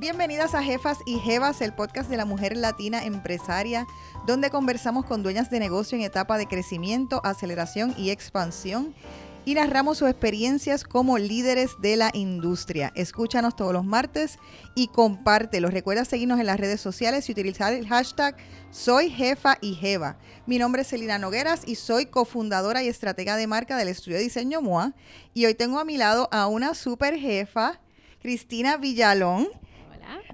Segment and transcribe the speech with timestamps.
[0.00, 3.86] Bienvenidas a Jefas y Jevas, el podcast de la mujer latina empresaria,
[4.26, 8.94] donde conversamos con dueñas de negocio en etapa de crecimiento, aceleración y expansión
[9.44, 12.92] y narramos sus experiencias como líderes de la industria.
[12.94, 14.38] Escúchanos todos los martes
[14.74, 15.68] y compártelo.
[15.68, 18.38] Recuerda seguirnos en las redes sociales y utilizar el hashtag
[18.70, 20.16] Soy Jefa y Jeva.
[20.46, 24.22] Mi nombre es Celina Nogueras y soy cofundadora y estratega de marca del estudio de
[24.22, 24.94] diseño MOA.
[25.34, 27.80] Y hoy tengo a mi lado a una super jefa,
[28.22, 29.48] Cristina Villalón.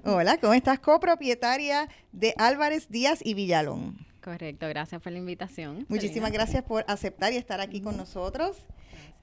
[0.03, 0.79] Hola, ¿cómo estás?
[0.79, 3.97] Copropietaria de Álvarez Díaz y Villalón.
[4.23, 5.85] Correcto, gracias por la invitación.
[5.87, 8.65] Muchísimas gracias por aceptar y estar aquí con nosotros.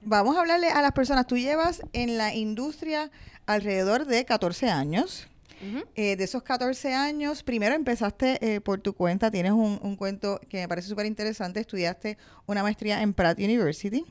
[0.01, 1.27] Vamos a hablarle a las personas.
[1.27, 3.11] Tú llevas en la industria
[3.45, 5.27] alrededor de 14 años.
[5.95, 10.57] Eh, de esos 14 años, primero empezaste eh, por tu cuenta, tienes un, cuento que
[10.57, 14.05] me parece súper interesante, estudiaste una maestría en Pratt University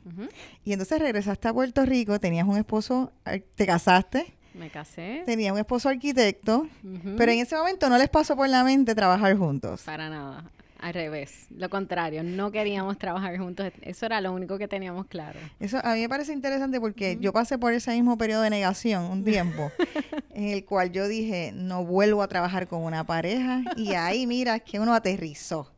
[0.65, 5.23] y entonces regresaste a Puerto Rico, tenías un esposo, eh, te casaste, me casé.
[5.27, 6.69] Tenía un esposo arquitecto,
[7.17, 9.83] pero en ese momento no les pasó por la mente trabajar juntos.
[9.83, 10.45] Para nada.
[10.81, 15.41] Al revés, lo contrario, no queríamos trabajar juntos, eso era lo único que teníamos claro.
[15.59, 19.05] Eso a mí me parece interesante porque yo pasé por ese mismo periodo de negación
[19.05, 19.73] un tiempo
[20.35, 24.61] en el cual yo dije, no vuelvo a trabajar con una pareja y ahí mira
[24.61, 25.73] que uno aterrizó.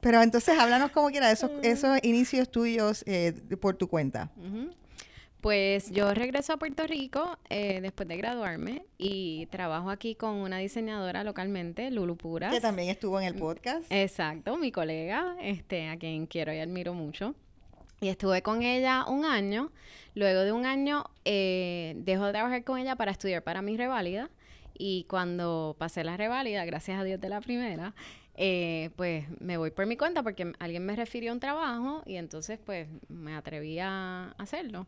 [0.00, 4.30] Pero entonces háblanos como quiera de esos, esos inicios tuyos eh, por tu cuenta.
[5.42, 10.58] Pues yo regreso a Puerto Rico eh, después de graduarme y trabajo aquí con una
[10.58, 12.54] diseñadora localmente, Lulu Puras.
[12.54, 13.84] Que también estuvo en el podcast.
[13.90, 17.34] Exacto, mi colega, este, a quien quiero y admiro mucho.
[18.00, 19.72] Y estuve con ella un año.
[20.14, 24.30] Luego de un año eh, dejo de trabajar con ella para estudiar para mi reválida.
[24.78, 27.94] Y cuando pasé la reválida, gracias a Dios de la primera,
[28.36, 32.14] eh, pues me voy por mi cuenta porque alguien me refirió a un trabajo y
[32.14, 34.86] entonces pues me atreví a hacerlo.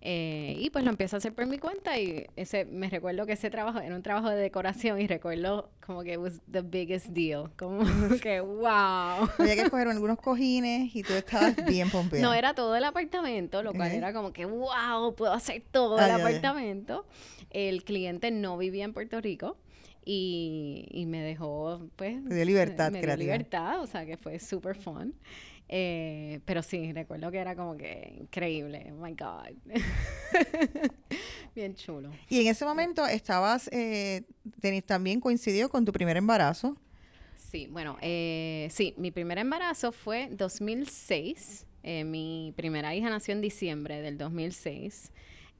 [0.00, 3.32] Eh, y pues lo empiezo a hacer por mi cuenta y ese me recuerdo que
[3.32, 7.50] ese trabajo era un trabajo de decoración y recuerdo como que was the biggest deal,
[7.56, 7.84] como
[8.22, 9.28] que wow.
[9.38, 12.22] Había que escoger algunos cojines y tú estabas bien pompeada.
[12.22, 16.10] No, era todo el apartamento, lo cual era como que wow, puedo hacer todo el
[16.10, 17.06] apartamento.
[17.50, 19.56] El cliente no vivía en Puerto Rico
[20.04, 22.20] y, y me dejó pues...
[22.22, 25.14] Me dio libertad me, dio libertad, o sea que fue super fun.
[25.68, 28.92] Eh, pero sí, recuerdo que era como que increíble.
[28.92, 29.54] Oh my God.
[31.54, 32.10] Bien chulo.
[32.28, 34.22] Y en ese momento estabas, eh,
[34.86, 36.76] también coincidió con tu primer embarazo.
[37.36, 41.66] Sí, bueno, eh, sí, mi primer embarazo fue 2006.
[41.82, 45.12] Eh, mi primera hija nació en diciembre del 2006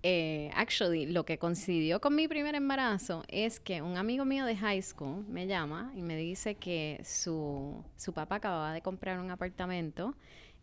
[0.06, 4.54] eh, actually, lo que coincidió con mi primer embarazo es que un amigo mío de
[4.54, 9.30] high school me llama y me dice que su, su papá acababa de comprar un
[9.30, 10.14] apartamento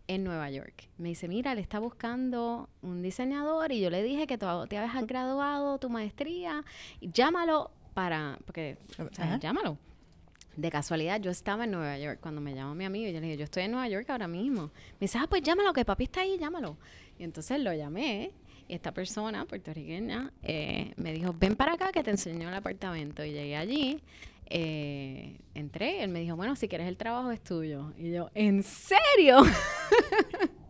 [0.06, 0.88] en Nueva York.
[1.00, 4.78] Me dice, mira, le está buscando un diseñador y yo le dije que tú te
[4.78, 6.63] habías graduado tu maestría,
[7.02, 8.78] llámalo para, porque,
[9.40, 9.79] llámalo.
[10.56, 13.25] De casualidad, yo estaba en Nueva York cuando me llamó mi amigo y yo le
[13.25, 14.66] dije, yo estoy en Nueva York ahora mismo.
[14.66, 16.78] Me dice, ah, pues llámalo, que papi está ahí, llámalo.
[17.18, 18.34] Y entonces lo llamé
[18.76, 23.24] esta persona puertorriqueña eh, me dijo, ven para acá que te enseño el apartamento.
[23.24, 24.02] Y llegué allí,
[24.48, 27.94] eh, entré, él me dijo, bueno, si quieres el trabajo es tuyo.
[27.98, 29.44] Y yo, ¿en serio?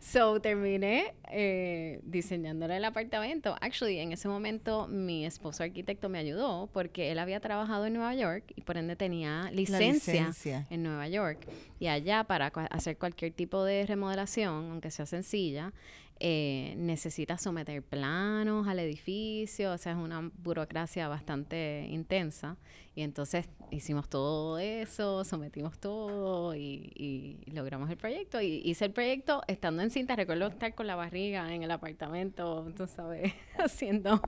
[0.00, 3.56] so terminé eh, diseñándole el apartamento.
[3.60, 8.14] Actually, en ese momento mi esposo arquitecto me ayudó porque él había trabajado en Nueva
[8.14, 10.32] York y por ende tenía licencia,
[10.70, 11.46] en Nueva York.
[11.78, 15.72] Y allá para hacer cualquier tipo de remodelación, aunque sea sencilla,
[16.18, 22.56] eh, necesita someter planos al edificio, o sea, es una burocracia bastante intensa.
[22.94, 28.40] Y entonces hicimos todo eso, sometimos todo y, logramos el proyecto.
[28.40, 30.16] Y hice el proyecto estando en cinta.
[30.16, 34.22] Recuerdo estar con la barriga en el apartamento, tú sabes, haciendo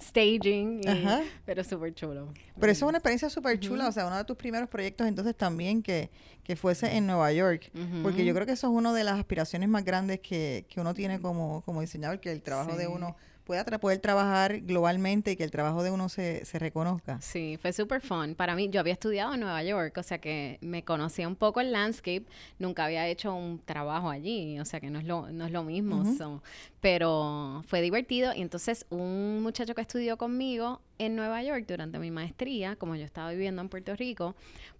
[0.00, 0.82] staging,
[1.44, 2.32] pero súper chulo.
[2.60, 5.34] Pero eso es una experiencia súper chula, o sea, uno de tus primeros proyectos entonces
[5.34, 6.10] también que,
[6.52, 7.70] que fuese en Nueva York,
[8.02, 10.92] porque yo creo que eso es una de las aspiraciones más grandes que, que uno
[10.92, 15.44] tiene como, como diseñador, que el trabajo de uno pueda poder trabajar globalmente y que
[15.44, 17.20] el trabajo de uno se, se reconozca.
[17.22, 18.34] Sí, fue súper fun.
[18.34, 21.60] Para mí, yo había estudiado en Nueva York, o sea que me conocía un poco
[21.60, 22.24] el landscape,
[22.58, 25.64] nunca había hecho un trabajo allí, o sea que no es lo, no es lo
[25.64, 26.04] mismo.
[26.80, 32.10] pero fue divertido y entonces un muchacho que estudió conmigo en Nueva York durante mi
[32.10, 34.36] maestría, como yo estaba viviendo en Puerto Rico,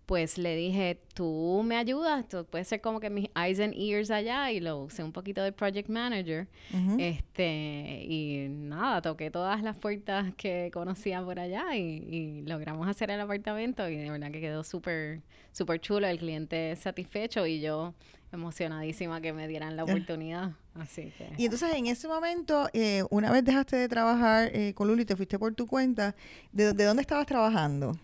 [0.06, 4.10] pues le dije, tú me ayudas, tú puedes ser como que mis eyes and ears
[4.10, 6.48] allá y lo usé un poquito de project manager.
[6.98, 13.20] Este, y nada, toqué todas las puertas que conocía por allá y, logramos hacer el
[13.20, 15.22] apartamento y de verdad que quedó súper,
[15.52, 17.94] súper chulo, el cliente satisfecho y yo
[18.32, 20.52] emocionadísima que me dieran la oportunidad.
[20.74, 21.30] Así que.
[21.36, 25.16] Y entonces en ese momento, eh, una vez dejaste de trabajar eh, con Luli, te
[25.16, 26.16] fuiste por tu cuenta,
[26.50, 27.96] ¿de, de dónde estabas trabajando?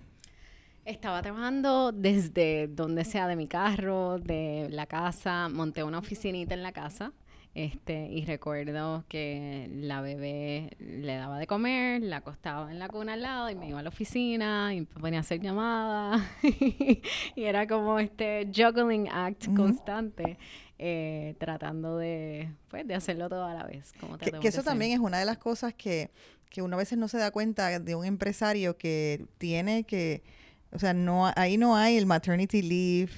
[0.88, 6.62] Estaba trabajando desde donde sea de mi carro, de la casa, monté una oficinita en
[6.62, 7.12] la casa.
[7.55, 13.12] Este, y recuerdo que la bebé le daba de comer, la acostaba en la cuna
[13.12, 16.23] al lado y me iba a la oficina y me ponía a hacer llamadas.
[16.43, 17.02] y
[17.44, 20.38] era como este juggling act constante.
[20.79, 23.93] Eh, tratando de, pues, de hacerlo todo a la vez.
[24.00, 26.12] Como que, que eso también es una de las cosas que,
[26.49, 30.23] que uno a veces no se da cuenta de un empresario que tiene que
[30.70, 33.12] o sea, no, ahí no hay el maternity leave,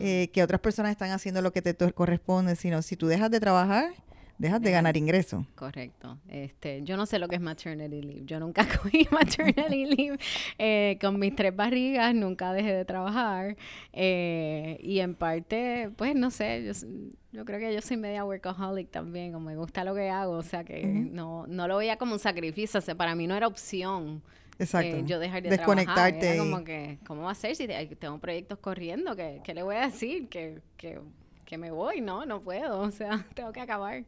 [0.00, 3.40] eh, que otras personas están haciendo lo que te corresponde, sino si tú dejas de
[3.40, 3.92] trabajar,
[4.38, 5.46] dejas de ganar ingreso.
[5.54, 6.18] Correcto.
[6.28, 8.22] Este, yo no sé lo que es maternity leave.
[8.24, 10.18] Yo nunca cogí maternity leave.
[10.58, 13.56] Eh, con mis tres barrigas nunca dejé de trabajar.
[13.92, 16.88] Eh, y en parte, pues no sé, yo,
[17.32, 20.42] yo, creo que yo soy media workaholic también, o me gusta lo que hago, o
[20.42, 23.46] sea que no, no lo veía como un sacrificio, o sea, para mí no era
[23.46, 24.22] opción
[24.58, 24.96] Exacto.
[24.96, 26.20] Eh, yo de Desconectarte.
[26.20, 26.38] Trabajar.
[26.38, 29.16] como que, ¿cómo va a ser si tengo proyectos corriendo?
[29.16, 30.28] ¿Qué, qué le voy a decir?
[30.28, 31.00] Que, que,
[31.44, 32.26] que me voy, ¿no?
[32.26, 34.04] No puedo, o sea, tengo que acabar.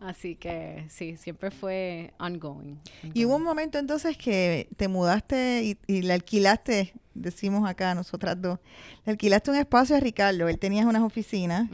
[0.00, 2.78] Así que sí, siempre fue ongoing.
[3.14, 8.40] Y hubo un momento entonces que te mudaste y, y, le alquilaste, decimos acá nosotras
[8.40, 8.58] dos,
[9.04, 11.68] le alquilaste un espacio a Ricardo, él tenía unas oficinas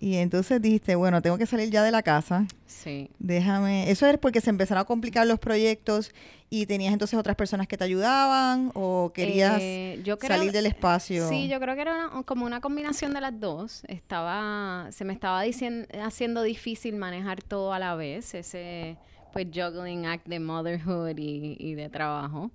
[0.00, 2.46] y entonces dijiste, bueno, tengo que salir ya de la casa.
[2.66, 3.10] Sí.
[3.18, 6.12] Déjame, eso es porque se empezaron a complicar los proyectos
[6.48, 11.28] y tenías entonces otras personas que te ayudaban o querías eh, salir del espacio.
[11.28, 13.82] Sí, yo creo que era como una combinación de las dos.
[13.88, 18.96] Estaba, se me estaba diciendo, haciendo difícil manejar todo a la vez, ese
[19.32, 22.50] pues juggling act de motherhood y, de trabajo.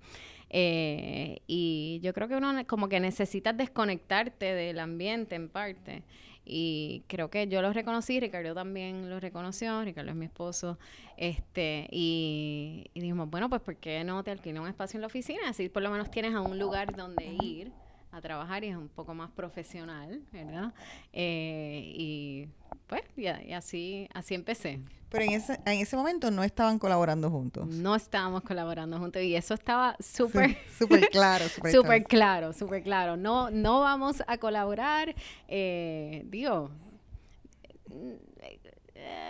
[0.53, 6.03] Eh, y yo creo que uno como que necesitas desconectarte del ambiente en parte.
[6.43, 10.77] Y creo que yo lo reconocí, Ricardo también lo reconoció, Ricardo es mi esposo,
[11.15, 15.41] este, y, dijimos, bueno, pues ¿por qué no te alquilo un espacio en la oficina?
[15.47, 17.71] Así por lo menos tienes a un lugar donde ir
[18.11, 20.73] a trabajar y es un poco más profesional, ¿verdad?
[21.13, 22.47] Eh, y
[22.87, 24.79] pues, y, así, así empecé.
[25.09, 27.67] Pero en ese, en ese momento no estaban colaborando juntos.
[27.67, 30.57] No estábamos colaborando juntos y eso estaba súper...
[30.77, 31.45] Súper claro.
[31.71, 33.17] Súper claro, súper claro.
[33.17, 35.15] No, no vamos a colaborar,
[35.47, 36.71] eh, digo...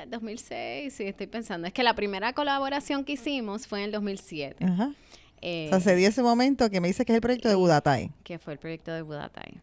[0.07, 1.67] 2006, eh, sí, estoy pensando.
[1.67, 4.65] Es que la primera colaboración que hicimos fue en el 2007.
[4.65, 4.91] Ajá.
[5.41, 7.55] Eh, o sea, se dio ese momento que me dice que es el proyecto de
[7.55, 8.11] Budatay.
[8.23, 9.59] Que fue el proyecto de Budatay.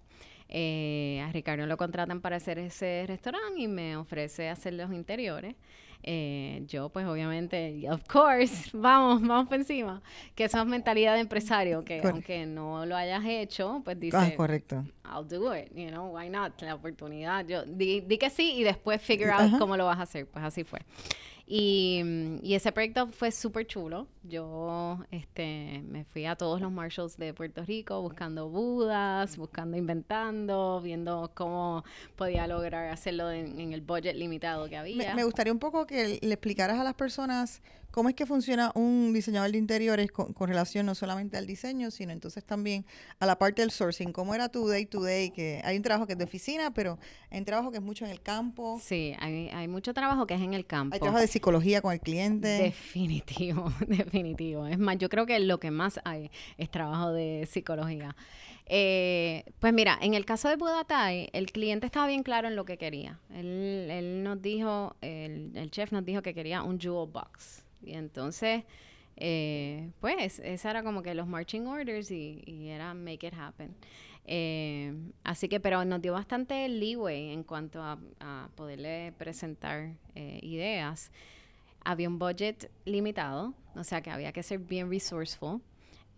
[0.48, 5.54] Eh, a Ricardo lo contratan para hacer ese restaurante y me ofrece hacer los interiores.
[6.02, 10.00] Eh, yo, pues obviamente, of course, vamos, vamos por encima.
[10.34, 14.32] Que esa es mentalidad de empresario, que aunque no lo hayas hecho, pues dice, ah,
[14.36, 14.84] correcto.
[15.04, 16.60] I'll do it, you know, why not?
[16.62, 17.46] La oportunidad.
[17.46, 20.26] Yo di, di que sí y después figure out cómo lo vas a hacer.
[20.26, 20.80] Pues así fue.
[21.50, 22.02] Y,
[22.42, 24.06] y ese proyecto fue súper chulo.
[24.22, 30.82] Yo este, me fui a todos los Marshalls de Puerto Rico buscando budas, buscando, inventando,
[30.82, 31.84] viendo cómo
[32.16, 35.14] podía lograr hacerlo en, el budget limitado que había.
[35.14, 39.12] Me, gustaría un poco que le explicaras a las personas cómo es que funciona un
[39.12, 42.84] diseñador de interiores con, relación no solamente al diseño, sino entonces también
[43.18, 44.12] a la parte del sourcing.
[44.12, 45.30] ¿Cómo era tu day to day?
[45.30, 46.98] Que hay un trabajo que es de oficina, pero
[47.30, 48.80] hay un trabajo que es mucho en el campo.
[48.82, 50.94] Sí, hay, hay mucho trabajo que es en el campo.
[50.94, 52.48] Hay trabajo de psicología con el cliente.
[52.48, 54.66] Definitivo, definitivo.
[54.66, 58.14] Es más, yo creo que lo que más hay es trabajo de psicología.
[58.70, 62.64] Eh, pues mira, en el caso de Budatay, el cliente estaba bien claro en lo
[62.66, 63.18] que quería.
[63.34, 67.64] Él, él nos dijo, el, el, chef nos dijo que quería un jewel box.
[67.82, 68.64] Y entonces,
[69.16, 73.74] eh, pues, esa era como que los marching orders y, era make it happen.
[74.24, 74.92] Eh,
[75.24, 81.10] así que, pero nos dio bastante leeway en cuanto a, a poderle presentar eh, ideas.
[81.84, 85.60] Había un budget limitado, o sea que había que ser bien resourceful.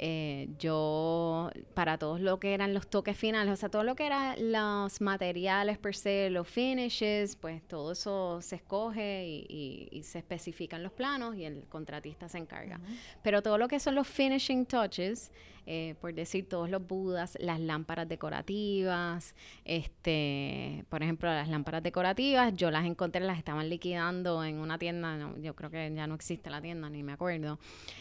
[0.02, 4.06] Eh, yo, para todos lo que eran los toques finales, o sea, todo lo que
[4.06, 10.82] eran los materiales per se, los finishes, pues todo eso se escoge y, se especifican
[10.82, 12.80] los planos y el contratista se encarga.
[13.22, 15.30] Pero todo lo que son los finishing touches,
[15.66, 22.54] eh, por decir todos los budas, las lámparas decorativas, este, por ejemplo, las lámparas decorativas,
[22.54, 26.50] yo las encontré, las estaban liquidando en una tienda, yo creo que ya no existe
[26.50, 27.58] la tienda, ni me acuerdo,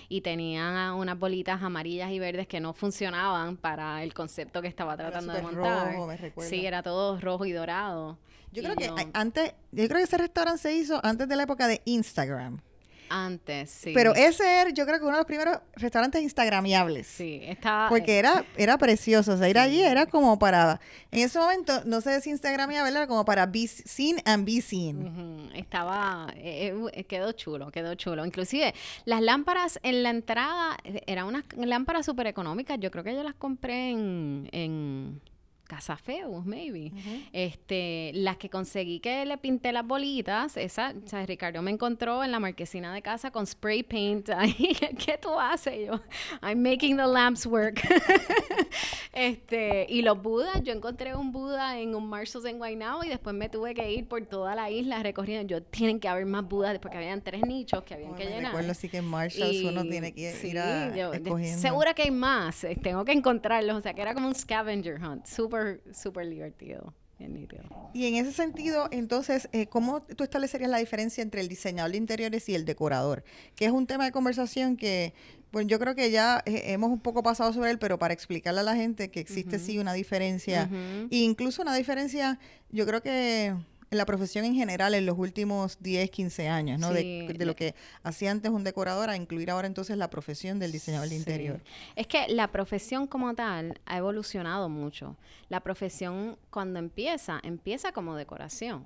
[0.08, 4.96] y tenían unas bolitas amarillas y verdes que no funcionaban para el concepto que estaba
[4.98, 5.94] tratando de montar.
[5.94, 8.18] Rojo, me sí, era todo rojo y dorado.
[8.52, 11.68] Yo creo que antes, yo creo que ese restaurante se hizo antes de la época
[11.68, 12.62] de Instagram.
[13.10, 13.92] Antes, sí.
[13.94, 17.08] Pero ese era, yo creo que uno de los primeros restaurantes instagramiables.
[17.08, 17.90] Sí, estaba...
[17.90, 19.34] Porque era, era precioso.
[19.34, 20.80] O sea, ir allí era como para...
[21.12, 25.50] En ese momento, no sé si instagramiable era como para be seen and be seen.
[25.56, 28.26] Estaba, eh, eh, quedó chulo, quedó chulo.
[28.26, 28.74] Inclusive,
[29.06, 32.80] las lámparas en la entrada eh, eran unas lámparas súper económicas.
[32.80, 35.22] Yo creo que yo las compré en, en
[35.70, 36.92] Casa Feus, maybe.
[37.32, 42.24] Este, las que conseguí que le pinté las bolitas, esa, o sea, Ricardo me encontró
[42.24, 44.30] en la marquesina de casa con spray paint.
[44.36, 45.88] Ahí, ¿qué tú haces?
[45.88, 46.02] Yo,
[46.42, 47.82] I'm making the lamps work.
[49.14, 53.36] este, y los budas, yo encontré un Buda en un Marshalls en Guaynabo y después
[53.36, 55.48] me tuve que ir por toda la isla recorriendo.
[55.48, 58.36] Yo, tienen que haber más Budas porque habían tres nichos que habían Bueno, que me
[58.38, 58.52] llenar.
[58.54, 61.12] recuerdo sí que en Marshalls uno tiene que sí, ir a yo.
[61.58, 62.64] Segura que hay más.
[62.64, 63.78] eh, Tengo que encontrarlos.
[63.78, 65.26] O sea, que era como un scavenger hunt.
[65.28, 65.59] Súper,
[65.94, 66.94] súper divertido.
[67.18, 67.64] Bien nítido.
[67.94, 71.98] Y en ese sentido, entonces, eh, ¿cómo tú establecerías la diferencia entre el diseñador de
[71.98, 73.26] interiores y el decorador?
[73.58, 75.14] Que es un tema de conversación que,
[75.52, 78.62] bueno, yo creo que ya eh, hemos un poco pasado sobre él, pero para explicarle
[78.62, 81.08] a la gente que existe sí una diferencia, Ujú.
[81.12, 82.40] e incluso una diferencia,
[82.72, 83.54] yo creo que
[83.92, 86.90] en la profesión en general en los últimos 10, 15 años, ¿no?
[86.94, 90.60] Sí, De, de lo que hacía antes un decorador a incluir ahora entonces la profesión
[90.60, 91.20] del diseñador de Sí.
[91.22, 91.62] interior.
[91.96, 95.18] Es que la profesión como tal ha evolucionado mucho.
[95.50, 98.86] La profesión cuando empieza, empieza como decoración.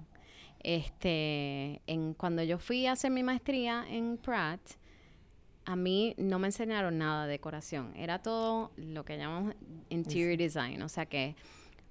[0.61, 4.61] Este, en, cuando yo fui a hacer mi maestría en Pratt,
[5.65, 7.93] a mí no me enseñaron nada de decoración.
[7.95, 9.55] Era todo lo que llamamos
[9.89, 11.35] interior design, o sea que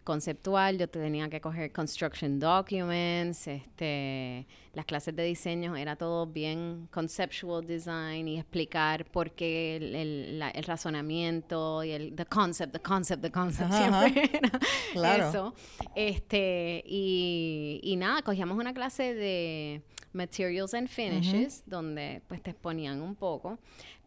[0.05, 6.89] conceptual, yo tenía que coger construction documents, este, las clases de diseño era todo bien
[6.91, 12.73] conceptual design y explicar por qué el, el- la- el razonamiento y el the concept,
[12.73, 14.51] the concept, the concept Ajá, siempre era
[14.93, 15.29] Claro.
[15.29, 15.55] eso.
[15.95, 19.83] Este, y, y nada, cogíamos una clase de
[20.13, 23.59] materials and finishes donde pues te exponían un poco,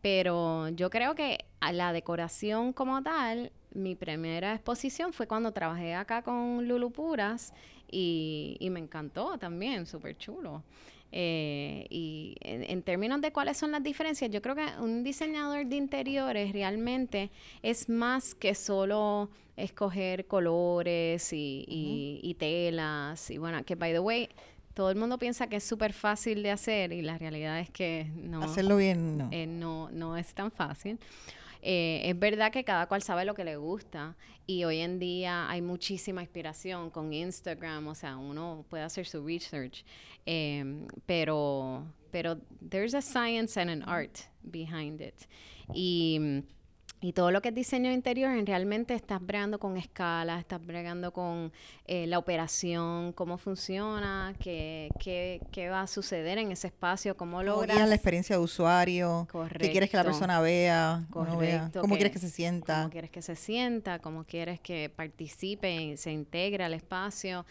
[0.06, 5.96] pero yo creo que a la decoración como tal, mi primera exposición fue cuando trabajé
[5.96, 7.56] acá con Lulu Puras
[7.90, 10.62] y, y me encantó también, súper chulo.
[11.12, 15.66] Eh, y en, en términos de cuáles son las diferencias, yo creo que un diseñador
[15.66, 17.32] de interiores realmente
[17.64, 23.32] es más que solo escoger colores y, y- y telas.
[23.32, 24.30] Y bueno, que by the way,
[24.76, 28.12] todo el mundo piensa que es súper fácil de hacer y la realidad es que
[28.16, 29.30] no, Hacerlo bien, no.
[29.32, 31.00] eh, no, no es tan fácil.
[31.62, 34.16] Eh, es verdad que cada cual sabe lo que le gusta
[34.46, 39.26] y hoy en día hay muchísima inspiración con Instagram, o sea, uno puede hacer su
[39.26, 39.84] research,
[40.28, 42.38] em, pero, pero
[42.70, 45.16] there's a science and an art behind it.
[45.74, 46.44] Y,
[47.08, 51.14] y todo lo que es diseño interior, en realmente estás bregando con escala, estás bregando
[51.14, 51.52] con
[51.86, 57.38] eh, la operación, cómo funciona, qué, qué, qué va a suceder en ese espacio, cómo
[57.38, 57.78] ¿Cómo logras...
[57.78, 59.28] guías la experiencia de usuario?
[59.60, 60.20] ¿Qué quieres que la Correcto.
[60.20, 61.06] persona vea?
[61.14, 61.60] uno vea?
[61.60, 62.78] Correcto, ¿Cómo que- quieres que se sienta?
[62.80, 67.46] Cómo quieres que se sienta, cómo quieres que participe y se integre al espacio.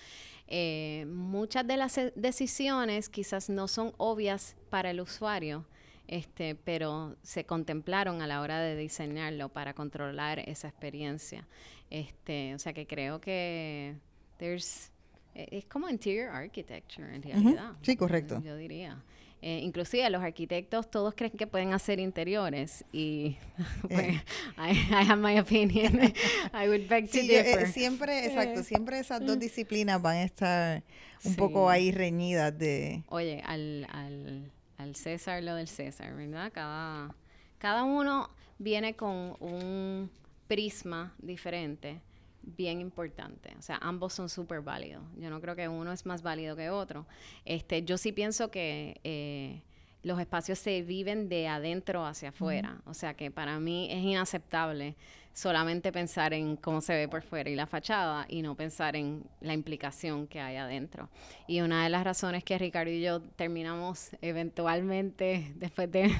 [0.48, 5.64] Eh, muchas de las decisiones quizás no son obvias para el usuario,
[6.08, 11.46] este, pero se contemplaron a la hora de diseñarlo para controlar esa experiencia.
[11.90, 13.94] Este, o sea que creo que
[14.38, 14.90] there's,
[15.34, 17.72] eh, es como interior architecture en realidad.
[17.82, 18.42] Sí, correcto.
[18.44, 19.02] Yo diría.
[19.46, 23.36] Eh, inclusive los arquitectos todos creen que pueden hacer interiores y
[23.82, 24.14] pues,
[24.56, 26.00] I, I have my opinion.
[26.54, 27.68] I would beg to Sí, eh, differ.
[27.70, 30.82] siempre, exacto, Eh, siempre esas dos disciplinas van a estar
[31.24, 33.02] un poco ahí reñidas de...
[33.08, 36.50] Oye, al, al, al César lo del César, ¿verdad?
[36.52, 37.14] Cada,
[37.58, 40.10] cada uno viene con un
[40.46, 42.00] prisma diferente,
[42.42, 43.54] bien importante.
[43.58, 45.02] O sea, ambos son súper válidos.
[45.16, 47.06] Yo no creo que uno es más válido que otro.
[47.44, 49.62] Este, yo sí pienso que eh,
[50.02, 52.82] los espacios se viven de adentro hacia afuera.
[52.84, 54.96] O sea que para mí es inaceptable
[55.34, 59.24] solamente pensar en cómo se ve por fuera y la fachada y no pensar en
[59.40, 61.10] la implicación que hay adentro.
[61.48, 66.14] Y una de las razones que Ricardo y yo terminamos eventualmente, después de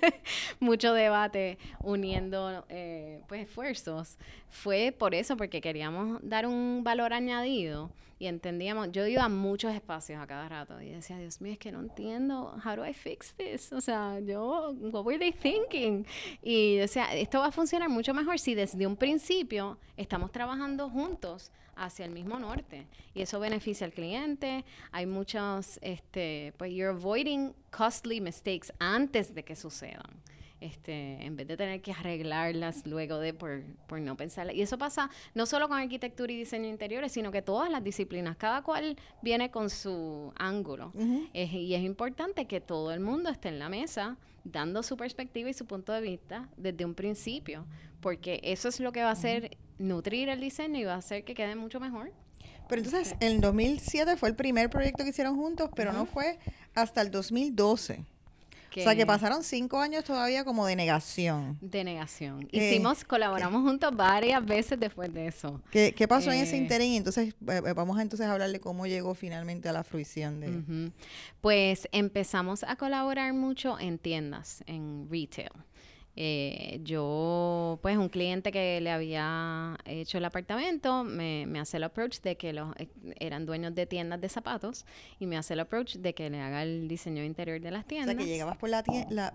[0.60, 4.16] mucho debate, uniendo eh, pues esfuerzos,
[4.48, 7.90] fue por eso, porque queríamos dar un valor añadido
[8.22, 11.58] y entendíamos, yo iba a muchos espacios a cada rato y decía, Dios mío, es
[11.58, 13.72] que no entiendo, how do I fix this?
[13.72, 16.06] O sea, yo, what were they thinking?
[16.40, 21.50] Y decía, esto va a funcionar mucho mejor si desde un principio estamos trabajando juntos
[21.74, 24.64] hacia el mismo norte y eso beneficia al cliente.
[24.92, 30.22] Hay muchos, este, pues you're avoiding costly mistakes antes de que sucedan.
[30.62, 34.54] Este, en vez de tener que arreglarlas luego de por, por no pensarlas.
[34.54, 38.36] Y eso pasa no solo con arquitectura y diseño interiores, sino que todas las disciplinas,
[38.36, 40.92] cada cual viene con su ángulo.
[41.32, 45.54] y es importante que todo el mundo esté en la mesa dando su perspectiva y
[45.54, 47.66] su punto de vista desde un principio,
[48.00, 51.24] porque eso es lo que va a hacer nutrir el diseño y va a hacer
[51.24, 52.12] que quede mucho mejor.
[52.68, 56.38] Pero entonces, en 2007 fue el primer proyecto que hicieron juntos, pero no fue
[56.74, 58.04] hasta el 2012.
[58.80, 61.58] O sea, que pasaron cinco años todavía como de negación.
[61.60, 62.48] De negación.
[62.50, 65.60] Hicimos, colaboramos juntos varias veces después de eso.
[65.70, 66.94] ¿Qué, pasó en ese eh, interín?
[66.94, 70.40] Entonces, eh, eh, vamos a entonces a hablar de cómo llegó finalmente a la fruición
[70.40, 70.90] de...
[71.40, 75.50] Pues empezamos a colaborar mucho en tiendas, en retail.
[76.14, 82.20] Eh, yo, pues un cliente que le había hecho el apartamento, me, hace el approach
[82.20, 82.88] de que los eh,
[83.18, 84.84] eran dueños de tiendas de zapatos
[85.18, 88.14] y me hace el approach de que le haga el diseño interior de las tiendas.
[88.14, 88.82] O sea, que llegabas por la,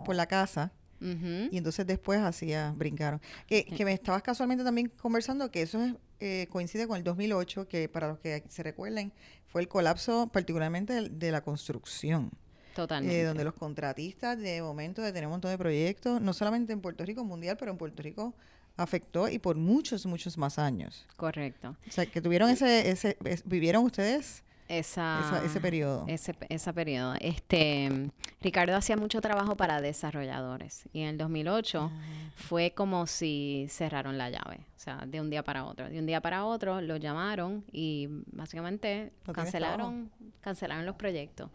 [0.06, 3.22] por la casa y entonces después hacía, brincaron.
[3.46, 5.80] Que, que me estabas casualmente también conversando que eso
[6.20, 9.14] eh, coincide con el 2008, que para los que se recuerden,
[9.46, 12.32] fue el colapso particularmente de la construcción.
[12.78, 13.20] Totalmente.
[13.20, 16.80] Eh, donde los contratistas de momento de tener un montón de proyectos, no solamente en
[16.80, 18.36] Puerto Rico mundial, pero en Puerto Rico
[18.76, 21.08] afectó y por muchos, muchos más años.
[21.16, 21.76] Correcto.
[21.88, 26.06] O sea, que tuvieron ese, ese, vivieron ustedes esa, ese periodo.
[26.08, 27.16] Ese, ese periodo.
[27.20, 32.32] Este, Ricardo hacía mucho trabajo para desarrolladores y en el 2008 ah.
[32.36, 35.90] fue como si cerraron la llave, o sea, de un día para otro.
[35.90, 41.50] De un día para otro lo llamaron y básicamente cancelaron, cancelaron los proyectos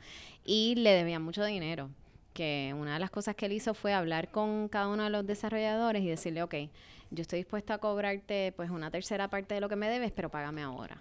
[0.45, 1.91] y le debían mucho dinero
[2.33, 5.27] que una de las cosas que él hizo fue hablar con cada uno de los
[5.27, 6.55] desarrolladores y decirle, ok,
[7.11, 10.31] yo estoy dispuesto a cobrarte pues una tercera parte de lo que me debes, pero
[10.31, 10.99] págame ahora.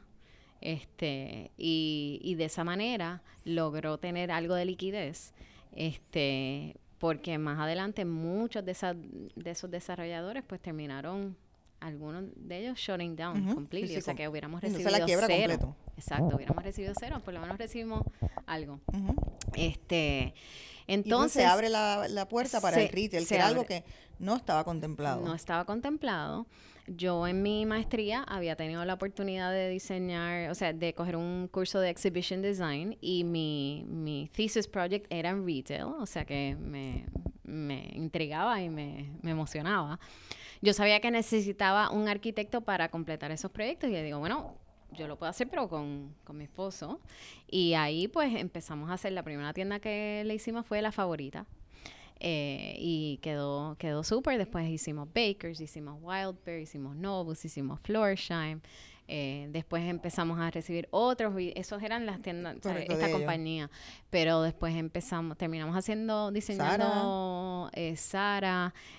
[0.62, 5.34] Este, y, y de esa manera logró tener algo de liquidez.
[5.74, 8.75] Este, porque más adelante muchos de,
[9.36, 11.36] de esos desarrolladores pues terminaron
[11.80, 14.91] algunos de ellos shutting down completely, o sea que hubiéramos recibido
[15.25, 15.75] cero.
[15.98, 18.03] Exacto, hubiéramos recibido cero, por lo menos recibimos
[18.46, 18.80] algo.
[19.56, 20.36] Este,
[20.86, 23.84] entonces, se abre la, la puerta para el retail, que era algo que
[24.20, 25.22] no estaba contemplado.
[25.25, 26.46] No estaba contemplado.
[26.93, 31.48] Yo en mi maestría había tenido la oportunidad de diseñar, o sea, de coger un
[31.48, 36.57] curso de exhibition design y mi, mi thesis project era en retail, o sea que
[36.59, 37.05] me,
[37.46, 40.01] me intrigaba y me, me emocionaba.
[40.61, 44.55] Yo sabía que necesitaba un arquitecto para completar esos proyectos y le digo, bueno,
[44.92, 47.00] yo lo puedo hacer, pero con, con, mi esposo.
[47.48, 51.46] Y ahí pues empezamos a hacer, la primera tienda que le hicimos fue La Favorita,
[52.24, 54.38] eh, y quedó, quedó súper.
[54.38, 58.62] Después hicimos Bakers, hicimos Wild Bear, hicimos Novus, hicimos Florsheim.
[59.07, 63.72] Eh, después empezamos a recibir otros, esos eran las tiendas, esta compañía.
[64.12, 67.01] Pero después empezamos, terminamos haciendo, diseñando Sara,
[67.74, 67.96] eh,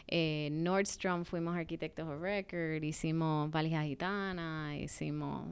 [0.08, 5.46] eh, Nordstrom, fuimos arquitectos of record, hicimos Valija Gitana, hicimos,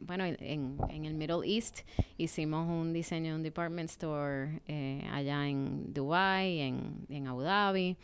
[0.00, 1.80] bueno, en, en, el Middle East
[2.18, 4.60] hicimos un diseño de un department store
[5.12, 7.96] allá en Dubai, en, en Abu Dhabi.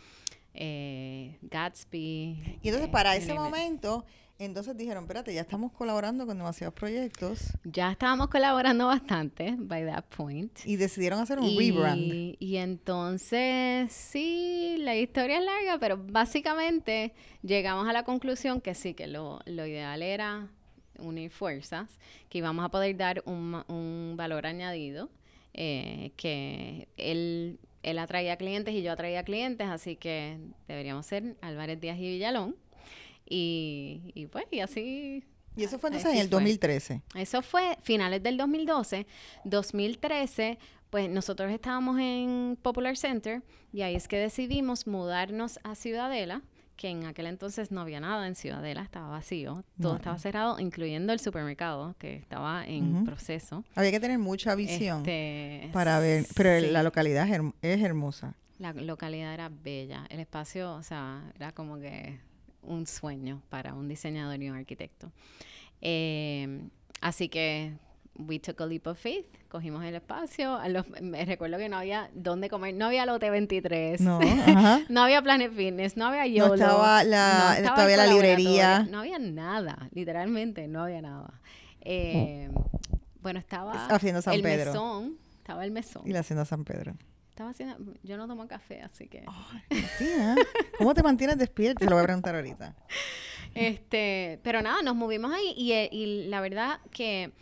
[0.55, 2.59] Gatsby.
[2.63, 4.05] Y entonces para ese momento
[4.45, 7.53] entonces dijeron, espérate, ya estamos colaborando con demasiados proyectos.
[7.65, 10.59] Ya estábamos colaborando bastante, by that point.
[10.65, 12.37] Y decidieron hacer un rebrand.
[12.39, 18.95] Y entonces, sí, la historia es larga, pero básicamente llegamos a la conclusión que sí,
[18.95, 20.49] que lo, ideal era
[20.99, 25.11] unir fuerzas, que íbamos a poder dar un, valor añadido,
[25.55, 31.81] eh, que él, él atraía clientes y yo atraía clientes, así que deberíamos ser Álvarez
[31.81, 32.57] Díaz y Villalón.
[33.29, 35.25] Y, y pues, y así
[35.57, 37.03] y eso fue entonces en el 2013.
[37.15, 39.07] Eso fue finales del 2012.
[39.45, 40.59] 2013,
[40.91, 46.43] pues nosotros estábamos en Popular Center y ahí es que decidimos mudarnos a Ciudadela,
[46.77, 51.13] que en aquel entonces no había nada en Ciudadela, estaba vacío, todo estaba cerrado, incluyendo
[51.13, 53.63] el supermercado que estaba en proceso.
[53.75, 57.29] Había que tener mucha visión este, para ver, pero la localidad
[57.61, 58.35] es hermosa.
[58.59, 62.21] La localidad era bella, el espacio, o sea, era como que
[62.63, 65.13] un sueño para un diseñador y un arquitecto.
[65.81, 66.69] Eh,
[67.01, 67.73] así que
[68.17, 70.59] we took a leap of faith, cogimos el espacio.
[71.01, 74.21] me recuerdo que no había dónde comer, no había lote 23, no,
[74.89, 76.49] no había Planet Fitness, no había YOLO.
[76.49, 78.87] No estaba, la, librería.
[78.91, 81.41] No había nada, literalmente no había nada.
[81.81, 82.51] Eh,
[83.21, 84.73] bueno, estaba Haciendo San el Pedro.
[84.73, 86.03] mesón, estaba el mesón.
[86.07, 86.95] Y la hacienda San Pedro.
[87.33, 89.25] Estaba haciendo, yo no tomo café, así que.
[90.77, 91.79] ¿Cómo te mantienes despierta?
[91.81, 92.77] Te lo voy a preguntar ahorita.
[93.55, 97.33] Este, pero nada, nos movimos ahí y, eh, y la verdad que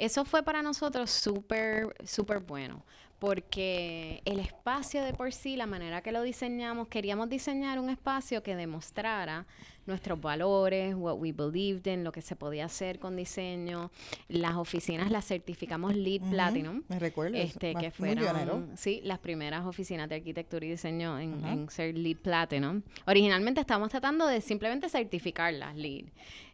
[0.00, 2.86] Eso fue para nosotros súper, súper bueno,
[3.18, 8.42] porque el espacio de por sí, la manera que lo diseñamos, queríamos diseñar un espacio
[8.42, 9.46] que demostrara
[9.90, 13.90] nuestros valores, what we believed in, lo que se podía hacer con diseño.
[14.28, 16.82] Las oficinas las certificamos LEED Platinum.
[16.88, 17.36] Me recuerdo.
[17.36, 22.16] Este, que fueron, sí, las primeras oficinas de arquitectura y diseño en, en ser LEED
[22.16, 22.82] Platinum.
[23.06, 26.06] Originalmente estábamos tratando de simplemente certificarlas LEED.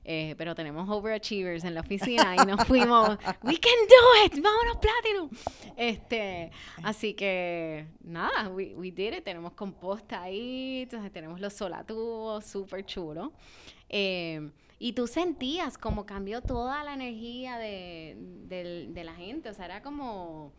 [0.08, 3.08] Eh, pero tenemos overachievers en la oficina y nos fuimos,
[3.42, 5.30] we can do it, vámonos Platinum.
[5.76, 6.52] Este,
[6.84, 12.86] así que nada, we, we did it, tenemos composta ahí, entonces tenemos los solatubos, súper
[12.86, 13.32] chulo.
[13.88, 18.16] Eh, y tú sentías como cambió toda la energía de,
[18.46, 20.52] de la gente, o sea, era como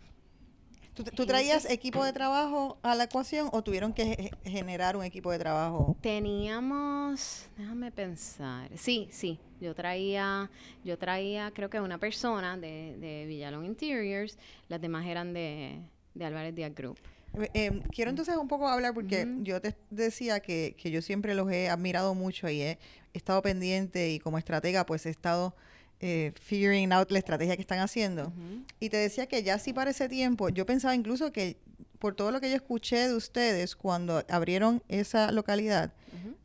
[1.15, 5.37] ¿Tú, traías equipo de trabajo a la ecuación o tuvieron que generar un equipo de
[5.37, 5.95] trabajo?
[6.01, 8.69] Teníamos, déjame pensar.
[8.75, 9.39] Sí, sí.
[9.59, 10.49] Yo traía,
[10.83, 14.37] yo traía, creo que una persona de, de Villalón Interiors,
[14.69, 15.81] las demás eran de,
[16.13, 16.97] de Álvarez Díaz Group.
[17.33, 21.35] Eh, em, quiero entonces un poco hablar porque yo te decía que, que, yo siempre
[21.35, 22.79] los he admirado mucho y he
[23.13, 25.55] estado pendiente y como estratega pues he estado
[25.99, 28.31] eh, figuring out la estrategia que están haciendo.
[28.79, 31.57] Y te decía que ya sí para ese tiempo, yo pensaba incluso que
[31.99, 35.91] por todo lo que yo escuché de ustedes cuando abrieron esa localidad,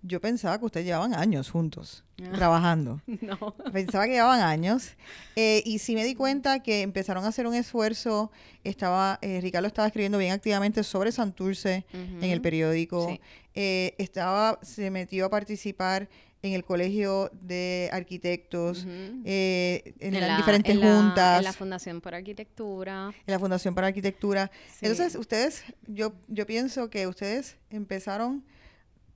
[0.02, 2.32] yo pensaba que ustedes llevaban años juntos ah.
[2.34, 3.00] trabajando.
[3.22, 3.54] No.
[3.72, 4.90] Pensaba que llevaban años.
[5.36, 8.32] Eh, y sí me di cuenta que empezaron a hacer un esfuerzo.
[8.64, 13.16] Estaba, eh, Ricardo estaba escribiendo bien activamente sobre Santurce en el periódico.
[13.54, 16.08] Eh, estaba, se metió a participar
[16.42, 18.84] en el colegio de arquitectos,
[19.24, 21.38] eh, en, las diferentes juntas.
[21.38, 23.12] en la Fundación por Arquitectura.
[23.26, 24.50] En la Fundación por Arquitectura.
[24.80, 28.44] Entonces, ustedes, yo, yo pienso que ustedes empezaron,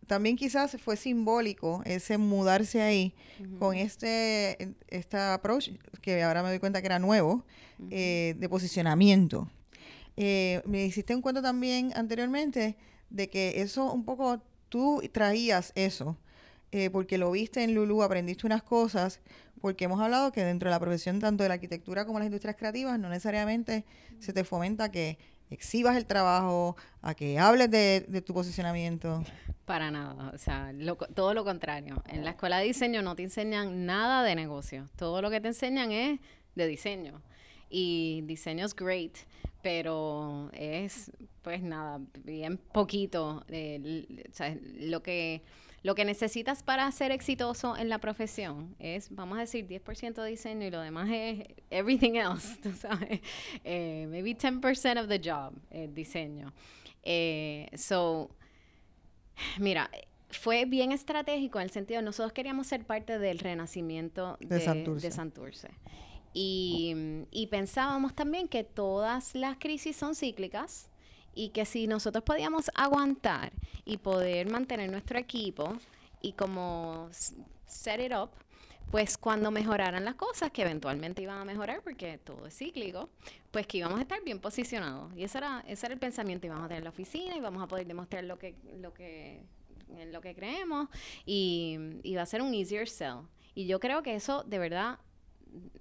[0.07, 3.13] también quizás fue simbólico ese mudarse ahí
[3.59, 7.45] con este, este approach, que ahora me doy cuenta que era nuevo,
[7.91, 9.51] eh, de posicionamiento.
[10.17, 12.77] Eh, me hiciste un cuento también anteriormente
[13.11, 16.17] de que eso un poco, tú traías eso
[16.73, 19.21] eh, porque lo viste en Lulu, aprendiste unas cosas,
[19.61, 22.27] porque hemos hablado que dentro de la profesión tanto de la arquitectura como de las
[22.27, 23.85] industrias creativas no necesariamente
[24.19, 25.19] se te fomenta que
[25.51, 29.23] exhibas el trabajo, a que hables de, tu posicionamiento.
[29.65, 30.73] Para nada, o sea,
[31.15, 32.03] todo lo contrario.
[32.09, 35.49] En la escuela de diseño no te enseñan nada de negocio, todo lo que te
[35.49, 36.21] enseñan es
[36.55, 37.23] de diseño.
[37.69, 39.17] Y diseño es great,
[39.63, 41.11] pero es,
[41.43, 43.45] pues nada, bien poquito.
[43.49, 45.43] o sea, lo que
[45.87, 50.29] lo que necesitas para ser exitoso en la profesión es, vamos a decir, 10% de
[50.29, 53.21] diseño y lo demás es everything else, tú sabes.
[53.63, 56.53] Eh, maybe 10% of the job, el diseño.
[57.05, 58.29] Eh, so,
[59.61, 59.89] mira,
[60.29, 65.71] fue bien estratégico en el sentido, nosotros queríamos ser parte del renacimiento de, de Santurce.
[66.35, 66.97] Y,
[67.31, 70.91] y pensábamos también que todas las crisis son cíclicas
[71.37, 73.53] y que si nosotros podíamos aguantar
[73.85, 75.77] y poder mantener nuestro equipo
[76.23, 77.09] y como
[77.67, 78.31] set it up,
[78.91, 83.11] pues cuando mejoraran las cosas, que eventualmente iban a mejorar porque todo es cíclico,
[83.51, 85.13] pues que íbamos a estar bien posicionados.
[85.15, 87.69] Y ese era, ese era el pensamiento, íbamos a tener la oficina y vamos a
[87.69, 89.43] poder demostrar lo que, lo que,
[90.11, 90.89] lo que creemos
[91.27, 93.19] y, iba va a ser un easier sell.
[93.55, 95.01] Y yo creo que eso de verdad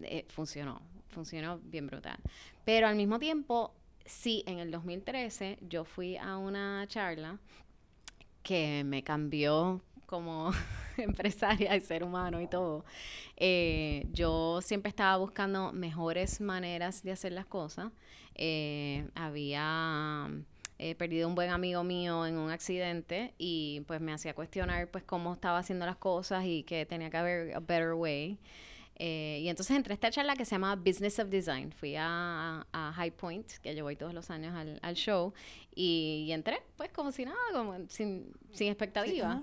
[0.01, 2.17] eh, funcionó, funcionó bien brutal.
[2.65, 3.73] Pero al mismo tiempo
[4.05, 7.39] sí, en el 2013 yo fui a una charla
[8.43, 10.51] que me cambió como
[10.97, 12.85] empresaria y ser humano y todo.
[13.37, 17.91] Eh, yo siempre estaba buscando mejores maneras de hacer las cosas.
[18.35, 20.29] Eh, había
[20.77, 25.03] eh, perdido un buen amigo mío en un accidente y pues me hacía cuestionar pues
[25.03, 28.37] cómo estaba haciendo las cosas y que tenía que haber a better way.
[28.97, 31.71] Eh, y entonces entré a esta charla que se llama Business of Design.
[31.71, 35.33] Fui a, High Point, que yo voy todos los años al, show,
[35.73, 39.41] y, entré, pues como si nada, como sin, sin expectativa.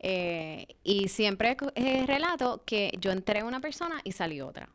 [0.00, 4.68] Eh, y siempre eh, relato que yo entré una persona y salí otra.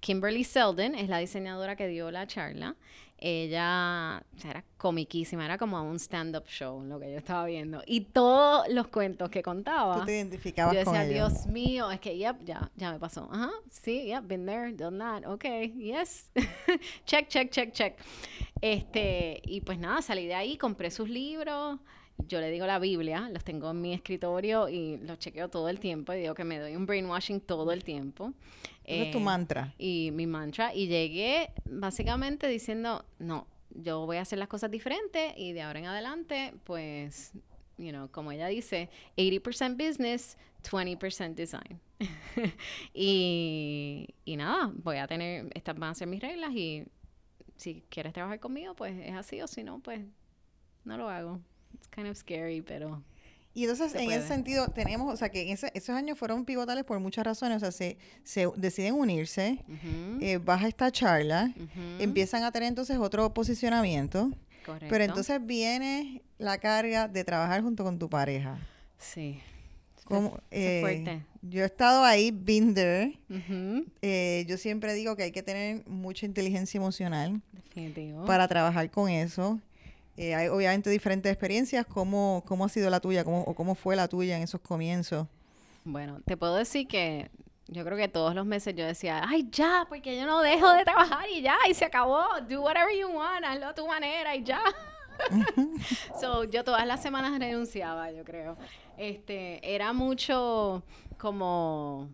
[0.00, 2.76] Kimberly Selden es la diseñadora que dio la charla
[3.20, 7.82] ella era comiquísima, era como un stand-up show lo que yo estaba viendo.
[7.84, 9.98] Y todos los cuentos que contaba.
[9.98, 13.28] Tú te identificabas yo decía, Dios mío, es que ya, ya, ya me pasó.
[13.32, 15.44] Ajá, sí, yeah, been there, done that, ok,
[15.76, 16.30] yes.
[17.06, 17.98] check, check, check, check.
[18.60, 21.80] Este, y pues nada, salí de ahí, compré sus libros.
[22.26, 25.78] Yo le digo la Biblia, los tengo en mi escritorio y los chequeo todo el
[25.78, 28.32] tiempo y digo que me doy un brainwashing todo el tiempo.
[28.84, 29.74] Ese es tu eh, mantra.
[29.78, 30.74] Y mi mantra.
[30.74, 35.78] Y llegué básicamente diciendo, no, yo voy a hacer las cosas diferentes y de ahora
[35.78, 37.32] en adelante, pues,
[37.76, 41.80] you know, como ella dice, 80% business, 20% design.
[42.94, 46.84] y, y nada, voy a tener, estas van a ser mis reglas y
[47.56, 50.00] si quieres trabajar conmigo, pues es así, o si no, pues
[50.84, 51.40] no lo hago.
[51.74, 53.02] It's kind of scary, pero...
[53.54, 57.24] Y entonces, en ese sentido, tenemos, o sea, que esos años fueron pivotales por muchas
[57.24, 57.56] razones.
[57.56, 59.64] O sea, se, se deciden unirse,
[60.20, 61.52] eh, baja esta charla,
[61.98, 64.30] empiezan a tener entonces otro posicionamiento.
[64.64, 64.86] Correcto.
[64.88, 68.60] Pero entonces viene la carga de trabajar junto con tu pareja.
[68.96, 69.40] Sí.
[70.04, 71.22] Como, eh, fuerte.
[71.42, 73.18] Yo he estado ahí, been there.
[74.02, 78.24] Eh, yo siempre digo que hay que tener mucha inteligencia emocional Definitivo.
[78.24, 79.60] para trabajar con eso.
[80.18, 81.86] Eh, hay obviamente diferentes experiencias.
[81.86, 85.28] ¿Cómo, cómo ha sido la tuya cómo, o cómo fue la tuya en esos comienzos?
[85.84, 87.30] Bueno, te puedo decir que
[87.68, 90.82] yo creo que todos los meses yo decía, ay, ya, porque yo no dejo de
[90.84, 92.24] trabajar y ya, y se acabó.
[92.48, 94.60] Do whatever you want, hazlo a tu manera y ya.
[96.20, 98.56] so, yo todas las semanas renunciaba, yo creo.
[98.96, 100.82] Este, era mucho
[101.16, 102.08] como,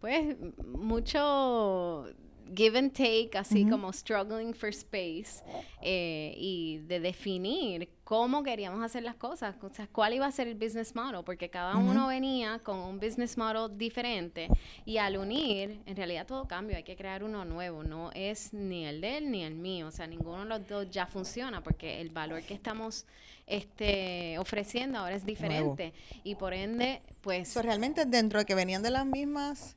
[0.00, 2.06] pues, mucho
[2.54, 5.42] give and take, así como struggling for space,
[5.80, 10.48] eh, y de definir cómo queríamos hacer las cosas, o sea, cuál iba a ser
[10.48, 14.48] el business model, porque cada uno venía con un business model diferente,
[14.84, 18.84] y al unir, en realidad todo cambia, hay que crear uno nuevo, no es ni
[18.84, 22.00] el de él ni el mío, o sea, ninguno de los dos ya funciona, porque
[22.00, 23.06] el valor que estamos
[23.46, 27.54] este, ofreciendo ahora es diferente, y por ende, pues...
[27.56, 29.76] realmente dentro de que venían de las mismas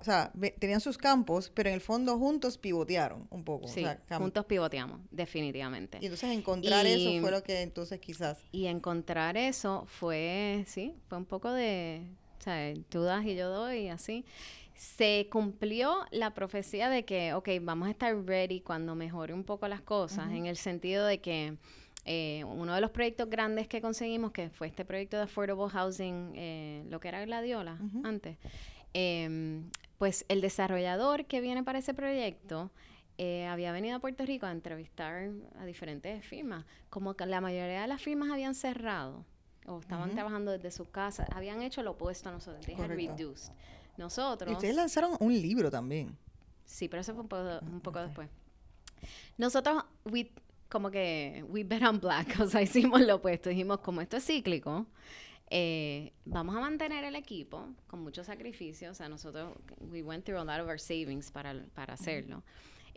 [0.00, 3.68] o sea, tenían sus campos, pero en el fondo juntos pivotearon un poco.
[3.68, 5.98] Sí, juntos pivoteamos, definitivamente.
[6.00, 8.38] Y entonces encontrar eso fue lo que entonces quizás...
[8.52, 12.02] Y encontrar eso fue, sí, fue un poco de,
[12.38, 14.24] o sea, tú das y yo doy y así.
[14.74, 19.66] Se cumplió la profecía de que, ok, vamos a estar ready cuando mejore un poco
[19.66, 21.56] las cosas, en el sentido de que
[22.04, 26.32] eh, uno de los proyectos grandes que conseguimos, que fue este proyecto de Affordable Housing,
[26.36, 28.38] eh, lo que era Gladiola antes,
[28.94, 29.60] eh,
[29.98, 32.70] pues el desarrollador que viene para ese proyecto
[33.18, 36.64] eh, había venido a Puerto Rico a entrevistar a diferentes firmas.
[36.88, 39.24] Como que la mayoría de las firmas habían cerrado
[39.66, 43.52] o estaban trabajando desde su casa, habían hecho lo opuesto a nosotros, reduced.
[43.98, 44.50] Nosotros...
[44.50, 46.16] Y ustedes lanzaron un libro también.
[46.64, 48.28] Sí, pero eso fue un poco, un poco después.
[49.36, 49.84] Nosotros,
[50.68, 53.50] como que, we bet on black, o sea, hicimos lo opuesto.
[53.50, 54.86] Dijimos, como esto es cíclico,
[55.50, 58.90] eh, vamos a mantener el equipo con mucho sacrificio.
[58.90, 59.56] O sea, nosotros,
[59.90, 62.42] we went through a lot of our savings para, para hacerlo.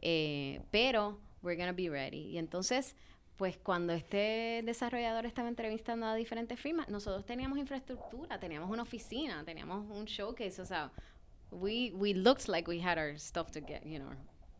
[0.02, 2.30] Eh, pero, we're going to be ready.
[2.32, 2.96] Y entonces,
[3.38, 9.44] pues cuando este desarrollador estaba entrevistando a diferentes firmas, nosotros teníamos infraestructura, teníamos una oficina,
[9.44, 10.92] teníamos un showcase, o sea,
[11.52, 14.12] we, we looked like we had our stuff together, you know,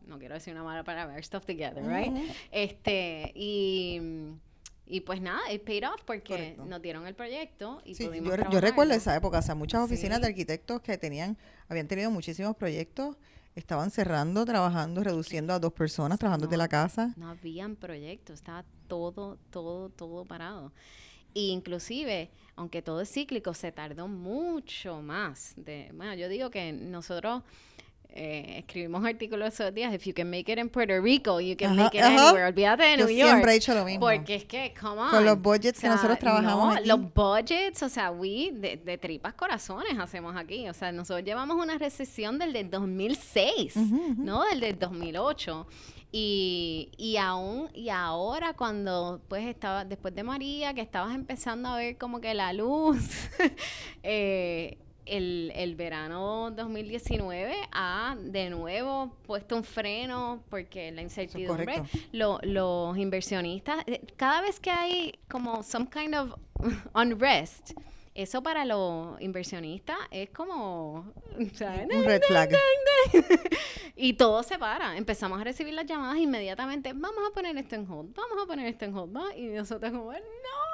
[0.06, 2.12] no quiero decir una mala palabra, our stuff together, right?
[2.50, 4.00] Este, y
[4.86, 8.60] y pues nada, it paid off porque nos dieron el proyecto y pudimos yo, yo
[8.60, 13.16] recuerdo esa época, o sea, muchas oficinas de arquitectos que tenían, habían tenido muchísimos proyectos,
[13.54, 17.14] estaban cerrando, trabajando, reduciendo a dos personas, trabajando desde la casa.
[17.16, 20.72] No habían proyectos, estaba todo, todo, todo parado.
[21.34, 25.54] E inclusive, aunque todo es cíclico, se tardó mucho más.
[25.56, 27.42] De, bueno, yo digo que nosotros
[28.14, 31.74] eh, escribimos artículos esos días, if you can make it in Puerto Rico, you can
[31.74, 32.46] make it anywhere.
[32.46, 33.30] Olvídate de New York.
[33.30, 34.00] siempre he hecho lo mismo.
[34.00, 35.10] Porque es que, come on.
[35.10, 40.36] Con los budgets que nosotros trabajamos Los budgets, o sea, we, de, tripas corazones hacemos
[40.36, 40.68] aquí.
[40.68, 43.76] O sea, nosotros llevamos una recesión del del 2006,
[44.18, 44.44] ¿no?
[44.44, 45.66] Del del 2008.
[46.14, 51.76] Y, y aún, y ahora cuando pues estaba, después de María, que estabas empezando a
[51.78, 52.98] ver como que la luz,
[54.02, 62.96] eh, el, el verano 2019 ha de nuevo puesto un freno porque la incertidumbre, los
[62.96, 66.34] inversionistas, eh, cada vez que hay como some kind of
[66.94, 67.72] unrest,
[68.14, 72.50] eso para los inversionistas es como un red flag.
[73.96, 74.98] y todo se para.
[74.98, 76.92] Empezamos a recibir las llamadas inmediatamente.
[76.94, 78.14] Vamos a poner esto en hold.
[78.14, 79.16] Vamos a poner esto en hold.
[79.36, 80.71] Y nosotros como, no.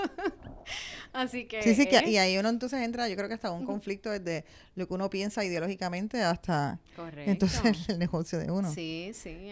[1.12, 1.62] Así que...
[1.62, 4.44] Sí, sí, que, y ahí uno entonces entra, yo creo que hasta un conflicto desde
[4.76, 6.78] lo que uno piensa ideológicamente hasta
[7.26, 8.72] entonces el negocio de uno.
[8.72, 9.50] Sí, sí,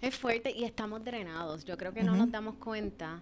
[0.00, 1.64] es, fuerte y estamos drenados.
[1.64, 3.20] Yo creo que no nos damos cuenta,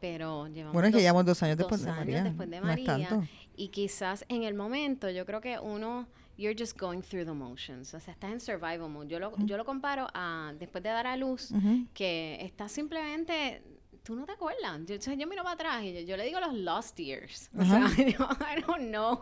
[0.00, 2.24] pero llevamos Bueno, es que llevamos dos años después de María.
[2.24, 3.28] después de María.
[3.56, 6.06] y quizás en el momento, yo creo que uno
[6.38, 7.92] you're just going through the motions.
[7.92, 9.08] O sea, estás en survival mode.
[9.08, 11.50] Yo lo, yo lo comparo a después de dar a luz,
[11.92, 13.62] que estás simplemente
[14.08, 14.80] tú no te acuerdas.
[14.86, 17.50] Yo, yo miro para atrás y yo, le digo los lost years.
[17.54, 19.18] O sea, I don't know.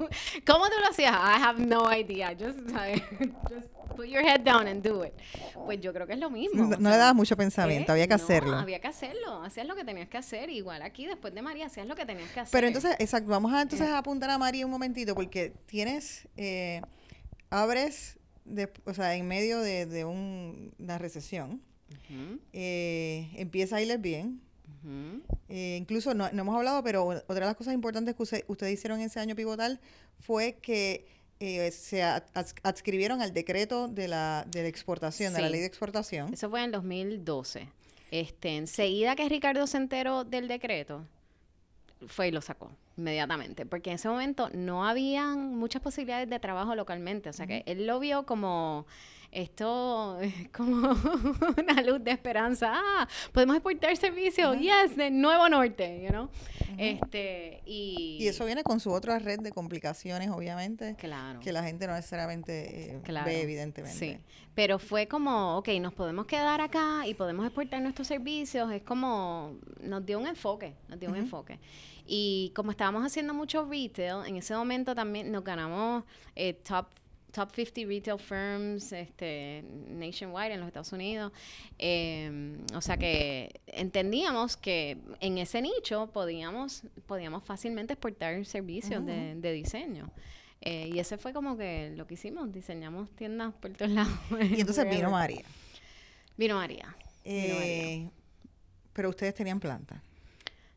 [0.47, 1.11] ¿Cómo tú lo hacías?
[1.11, 2.29] I have no idea.
[2.39, 2.61] Just,
[3.51, 5.13] just put your head down and do it.
[5.65, 6.65] Pues yo creo que es lo mismo.
[6.79, 8.57] No, le dabas mucho pensamiento, había que no, hacerlo.
[8.57, 10.51] Había que hacerlo, hacías lo que tenías que hacer.
[10.51, 12.53] Igual aquí, después de María, hacías lo que tenías que hacer.
[12.53, 16.81] Pero entonces, exacto, vamos a entonces a apuntar a María un momentito, porque tienes, eh,
[17.51, 21.61] abres, de, o sea, en medio de, de un, una recesión,
[22.53, 24.46] eh, empieza a irles bien.
[25.49, 29.01] Eh, incluso no, no, hemos hablado, pero otra de las cosas importantes que ustedes hicieron
[29.01, 29.81] en ese año pivotal
[30.21, 31.07] fue que
[31.39, 36.33] eh, se adscribieron al decreto de la, de la exportación, de la ley de exportación.
[36.33, 37.69] Eso fue en 2012.
[38.11, 41.05] Este, enseguida que Ricardo se enteró del decreto,
[42.07, 46.75] fue y lo sacó inmediatamente, porque en ese momento no habían muchas posibilidades de trabajo
[46.75, 48.87] localmente, o sea que él lo vio como
[49.37, 50.89] esto es como
[51.59, 52.73] una luz de esperanza.
[52.75, 56.31] Ah, podemos exportar servicios, yes, de Nuevo Norte, you know?
[56.79, 61.41] este, y, y, eso viene con su otra red de complicaciones, obviamente, claro.
[61.41, 63.99] que la gente no necesariamente eh, ve, evidentemente.
[63.99, 64.19] Sí,
[64.55, 69.59] pero fue como, ok, nos podemos quedar acá y podemos exportar nuestros servicios, es como,
[69.83, 71.61] nos dio un enfoque, nos dio un enfoque.
[72.07, 76.87] Y como estábamos haciendo mucho retail, en ese momento también nos ganamos eh, top
[77.37, 81.33] top 50 retail firms este, nationwide en los Estados Unidos.
[81.77, 89.35] Em, o sea que entendíamos que en ese nicho podíamos, podíamos fácilmente exportar servicios de,
[89.35, 90.11] de, diseño.
[90.63, 94.19] Eh, y ese fue como que lo que hicimos, diseñamos tiendas por todos lados.
[94.41, 95.45] Y entonces vino María.
[96.39, 96.97] Vino María.
[97.23, 98.09] Eh,
[98.95, 100.03] pero ustedes tenían planta.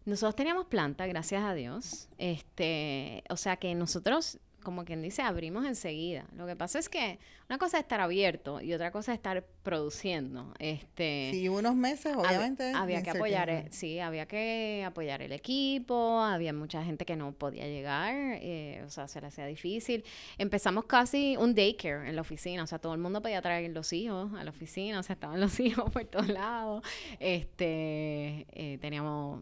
[0.04, 2.10] Nosotros teníamos planta, gracias a Dios.
[2.18, 6.26] Este, o sea que nosotros como quien dice, abrimos enseguida.
[6.36, 9.44] Lo que pasa es que una cosa es estar abierto y otra cosa es estar
[9.64, 10.54] produciendo.
[10.60, 12.72] Este, sí, unos meses, obviamente.
[12.74, 17.32] Había, que apoyar, eh, sí, había que apoyar el equipo, había mucha gente que no
[17.32, 20.04] podía llegar, eh, o sea, se le hacía difícil.
[20.38, 23.94] Empezamos casi un daycare en la oficina, o sea, todo el mundo podía traer los
[23.94, 26.84] hijos a la oficina, o sea, estaban los hijos por todos lados.
[27.20, 29.42] Este, eh, teníamos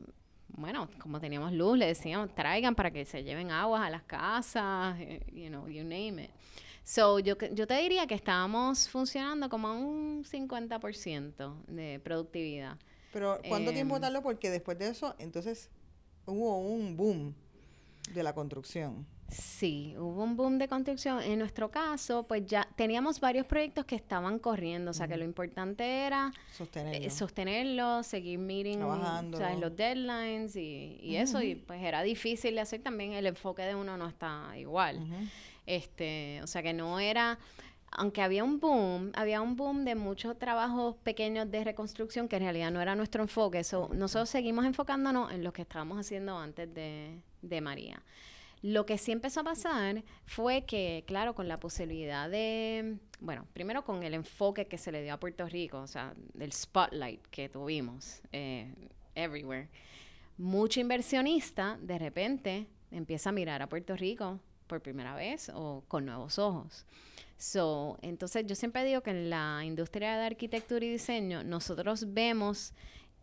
[0.57, 4.99] bueno, como teníamos luz, le decíamos, traigan para que se lleven aguas a las casas,
[4.99, 6.31] eh, you know, you name it.
[6.83, 12.77] So, yo, yo te diría que estábamos funcionando como a un 50% de productividad.
[13.13, 14.19] Pero, ¿cuánto tiempo darlo?
[14.19, 15.69] Em, Porque después de eso, entonces,
[16.25, 17.35] hubo un boom
[18.13, 19.05] de la construcción.
[19.29, 21.21] Sí, hubo un boom de construcción.
[21.21, 25.25] En nuestro caso, pues ya teníamos varios proyectos que estaban corriendo, o sea que lo
[25.25, 31.83] importante era sostenerlo, eh, sostenerlo seguir meeting o sea, los deadlines y, eso, y pues
[31.83, 35.05] era difícil de hacer también, el enfoque de uno no está igual.
[35.65, 37.37] este O sea que no era,
[37.91, 42.43] aunque había un boom, había un boom de muchos trabajos pequeños de reconstrucción que en
[42.43, 46.73] realidad no era nuestro enfoque, eso nosotros seguimos enfocándonos en lo que estábamos haciendo antes
[46.73, 48.01] de, de María.
[48.61, 53.83] Lo que sí empezó a pasar fue que, claro, con la posibilidad de, bueno, primero
[53.83, 57.49] con el enfoque que se le dio a Puerto Rico, o sea, del spotlight que
[57.49, 58.73] tuvimos eh,
[59.15, 59.69] everywhere,
[60.37, 66.05] mucho inversionista de repente empieza a mirar a Puerto Rico por primera vez o con
[66.05, 66.85] nuevos ojos.
[67.37, 72.73] So, entonces yo siempre digo que en la industria de arquitectura y diseño nosotros vemos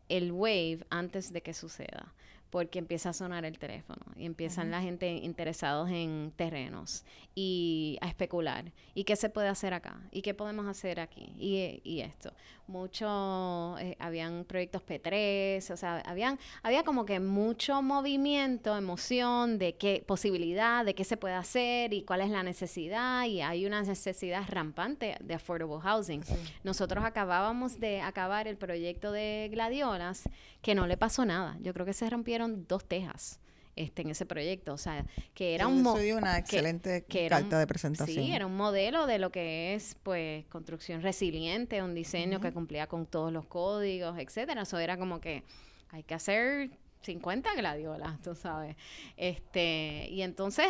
[0.08, 2.14] el wave antes de que suceda
[2.54, 8.06] porque empieza a sonar el teléfono y empiezan la gente interesados en terrenos y a
[8.06, 8.70] especular.
[8.94, 9.98] ¿Y qué se puede hacer acá?
[10.12, 11.34] ¿Y qué podemos hacer aquí?
[11.36, 12.32] Y, y esto.
[12.66, 19.76] Mucho, eh, habían proyectos P3, o sea, habían, había como que mucho movimiento, emoción de
[19.76, 23.26] qué posibilidad, de qué se puede hacer y cuál es la necesidad.
[23.26, 26.22] Y hay una necesidad rampante de affordable housing.
[26.62, 30.22] Nosotros acabábamos de acabar el proyecto de Gladiolas,
[30.62, 31.58] que no le pasó nada.
[31.60, 33.40] Yo creo que se rompieron dos tejas
[33.76, 34.72] este, en ese proyecto.
[34.74, 35.86] O sea, que era un...
[35.86, 38.24] una excelente carta de presentación.
[38.24, 42.86] Sí, era un modelo de lo que es, pues, construcción resiliente, un diseño que cumplía
[42.86, 44.62] con todos los códigos, etcétera.
[44.62, 45.42] Eso era como que
[45.90, 46.70] hay que hacer
[47.02, 48.76] 50 gladiolas, tú sabes.
[49.16, 50.66] Este, y entonces,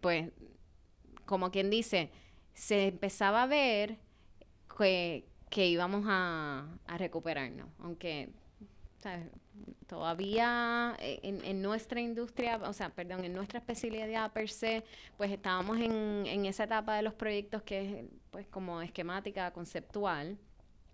[0.00, 0.30] pues,
[1.26, 2.10] como quien dice,
[2.54, 3.98] se empezaba a ver
[4.78, 8.30] que, que íbamos a, a recuperarnos, aunque
[9.86, 14.82] Todavía eh, en, nuestra industria, o sea, perdón, en nuestra especialidad per se,
[15.16, 20.38] pues estábamos en, en esa etapa de los proyectos que es pues como esquemática conceptual,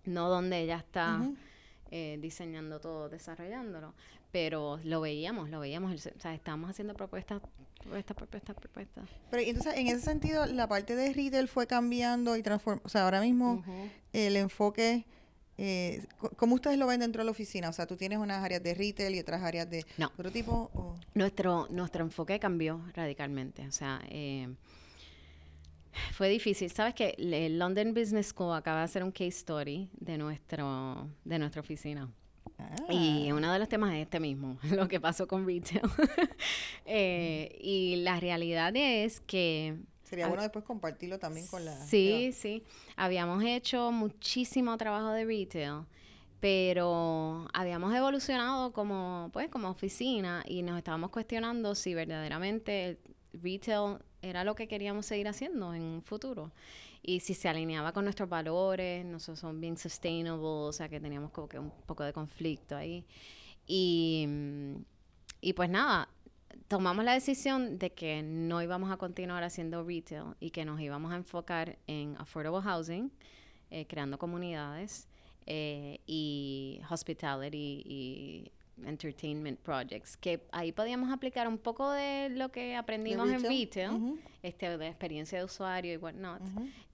[0.04, 1.20] no donde ella está
[1.90, 3.94] eh, diseñando todo, desarrollándolo,
[4.30, 7.40] pero lo veíamos, lo veíamos, o sea, estábamos haciendo propuestas
[7.80, 9.08] propuestas, propuestas, propuestas.
[9.30, 13.04] Pero entonces, en ese sentido, la parte de retail fue cambiando y transformando, o sea,
[13.04, 13.64] ahora mismo
[14.12, 15.06] el enfoque
[15.62, 17.68] eh, ¿cómo ustedes lo ven dentro de la oficina?
[17.68, 19.84] O sea, ¿tú tienes unas áreas de retail y otras áreas de
[20.16, 20.96] otro tipo?
[21.12, 23.68] Nuestro, nuestro enfoque cambió radicalmente.
[23.68, 24.48] O sea, eh,
[26.12, 26.70] fue difícil.
[26.70, 31.38] Sabes que el London Business School acaba de hacer un case story de, nuestro, de
[31.38, 32.11] nuestra oficina.
[32.88, 33.34] Y ah.
[33.34, 35.82] uno de los temas es este mismo, lo que pasó con retail.
[36.92, 39.76] Eh, y la realidad es que...
[40.11, 41.86] Sería bueno después compartirlo también con la...
[41.86, 42.64] Sí, sí.
[42.96, 45.84] Habíamos hecho muchísimo trabajo de retail,
[46.40, 52.98] pero habíamos evolucionado como, pues, como oficina y nos estábamos cuestionando si verdaderamente
[53.32, 56.50] retail era lo que queríamos seguir haciendo en un futuro.
[57.02, 61.30] Y si se alineaba con nuestros valores, nosotros somos bien sustainable, o sea que teníamos
[61.30, 63.06] como que un poco de conflicto ahí.
[63.64, 64.26] Y,
[65.40, 66.08] y pues nada,
[66.68, 71.12] tomamos la decisión de que no íbamos a continuar haciendo retail y que nos íbamos
[71.12, 73.11] a enfocar en affordable housing,
[73.70, 75.09] eh, creando comunidades
[75.46, 78.53] eh, y hospitality y
[78.84, 84.78] entertainment projects, que ahí podíamos aplicar un poco de lo que aprendimos en retail, este,
[84.78, 86.40] de experiencia de usuario y whatnot,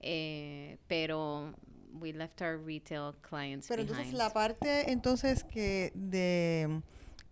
[0.01, 1.53] eh, pero
[1.99, 6.81] we left our retail clients Pero entonces la parte entonces que de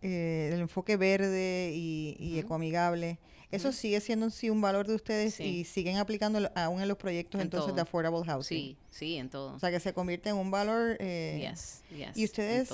[0.06, 3.18] eh, el enfoque verde y, ecoamigable,
[3.52, 7.42] eso sigue siendo sí un valor de ustedes y siguen aplicando aún en los proyectos
[7.42, 8.58] entonces de affordable housing.
[8.58, 9.54] Sí, sí, en todo.
[9.54, 10.98] O sea que se convierte en un valor.
[11.00, 12.70] Eh, yes, yes, y ustedes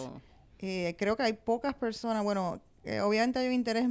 [0.59, 3.87] eh, creo que hay pocas personas, bueno, eh, obviamente hay un interés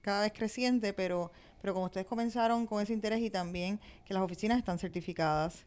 [0.00, 1.30] cada vez creciente, pero,
[1.60, 5.64] pero como ustedes comenzaron con ese interés y también que las oficinas están certificadas,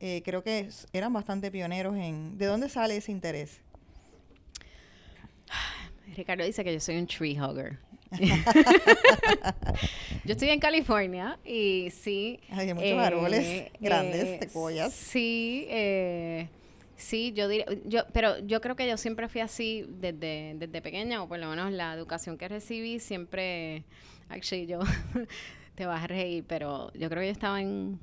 [0.00, 2.38] eh, creo que eran bastante pioneros en...
[2.38, 3.60] ¿De dónde sale ese interés?
[6.14, 7.78] Ricardo dice que yo soy un tree hugger.
[10.24, 12.40] yo estoy en California y sí.
[12.50, 14.92] Hay muchos árboles grandes, secuoyas.
[14.92, 16.48] Sí, eh,
[16.96, 21.22] Sí, yo diría, yo, pero yo creo que yo siempre fui así desde, desde pequeña,
[21.22, 23.84] o por lo menos la educación que recibí siempre,
[24.28, 24.80] actually yo,
[25.74, 27.98] te vas a reír, pero yo creo que yo estaba en,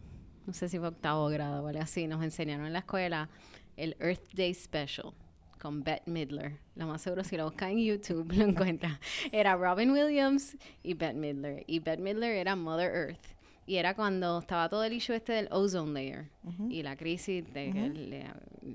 [0.46, 3.30] no sé si fue octavo grado o algo así, nos enseñaron en la escuela
[3.78, 5.14] el Earth Day Special
[5.62, 6.58] con Bette Midler.
[6.76, 9.00] Lo más seguro si lo buscas en YouTube lo encuentras.
[9.32, 11.64] Era Robin Williams y Bette Midler.
[11.68, 13.26] Y Bette Midler era Mother Earth.
[13.68, 16.30] Y era cuando estaba todo el issue este del ozone layer
[16.68, 18.26] y la crisis del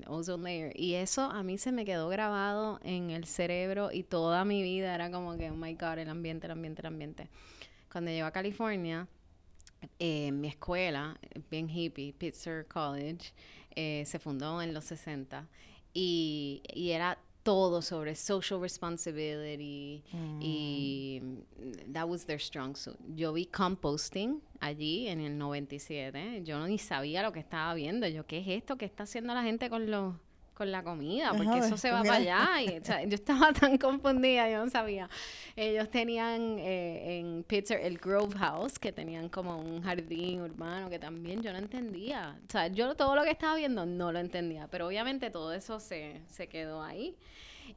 [0.07, 0.79] ozone layer.
[0.79, 4.95] Y eso a mí se me quedó grabado en el cerebro y toda mi vida
[4.95, 7.29] era como que, oh my God, el ambiente, el ambiente, el ambiente.
[7.91, 9.07] Cuando llego a California,
[9.99, 11.19] eh, mi escuela,
[11.51, 13.33] bien hippie, Pittsburgh College,
[13.75, 15.47] eh, se fundó en los 60
[15.93, 17.17] y, y era
[17.47, 20.03] todo sobre social responsibility
[20.41, 22.97] y mm, that was their strong suit.
[23.15, 28.25] Yo vi composting allí en el 97, yo ni sabía lo que estaba viendo, yo
[28.25, 30.15] qué es esto que está haciendo la gente con los
[30.57, 32.61] con la comida, porque eso se va para allá.
[32.63, 35.07] Y, yo estaba tan confundida, yo no sabía.
[35.55, 40.97] Ellos tenían eh, en Pittsburgh el Grove House, que tenían como un jardín urbano, que
[40.97, 42.39] también yo no entendía.
[42.47, 45.79] O sea, yo todo lo que estaba viendo no lo entendía, pero obviamente todo eso
[45.79, 47.15] se, se quedó ahí.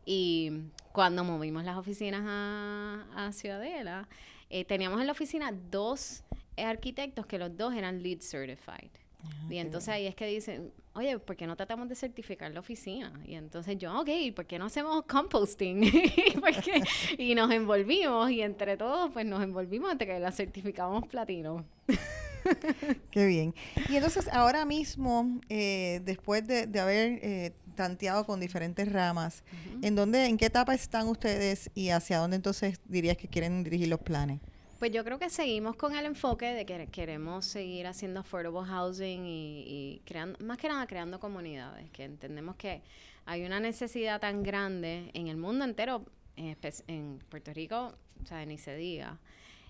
[0.07, 0.51] Y
[0.93, 4.09] cuando movimos las oficinas a, a Ciudadela,
[4.49, 6.23] eh, teníamos en la oficina dos
[6.57, 8.91] arquitectos que los dos eran LEED certified.
[9.23, 12.61] Ah, y entonces ahí es que dicen, oye, ¿por qué no tratamos de certificar la
[12.61, 13.13] oficina?
[13.27, 15.83] Y entonces yo, ok, ¿por qué no hacemos composting?
[17.19, 21.65] y nos envolvimos y entre todos pues nos envolvimos hasta que la certificamos platino.
[23.11, 23.55] Qué bien.
[23.89, 29.43] Y entonces ahora mismo, eh, después de, haber eh, tanteado con diferentes ramas,
[29.83, 33.89] ¿en dónde, en qué etapa están ustedes y hacia dónde entonces dirías que quieren dirigir
[33.89, 34.41] los planes?
[34.81, 39.27] Pues yo creo que seguimos con el enfoque de que queremos seguir haciendo affordable housing
[39.27, 42.81] y, creando, más que nada creando comunidades, que entendemos que
[43.27, 48.57] hay una necesidad tan grande en el mundo entero, en, Puerto Rico, o sea, ni
[48.57, 49.21] se diga.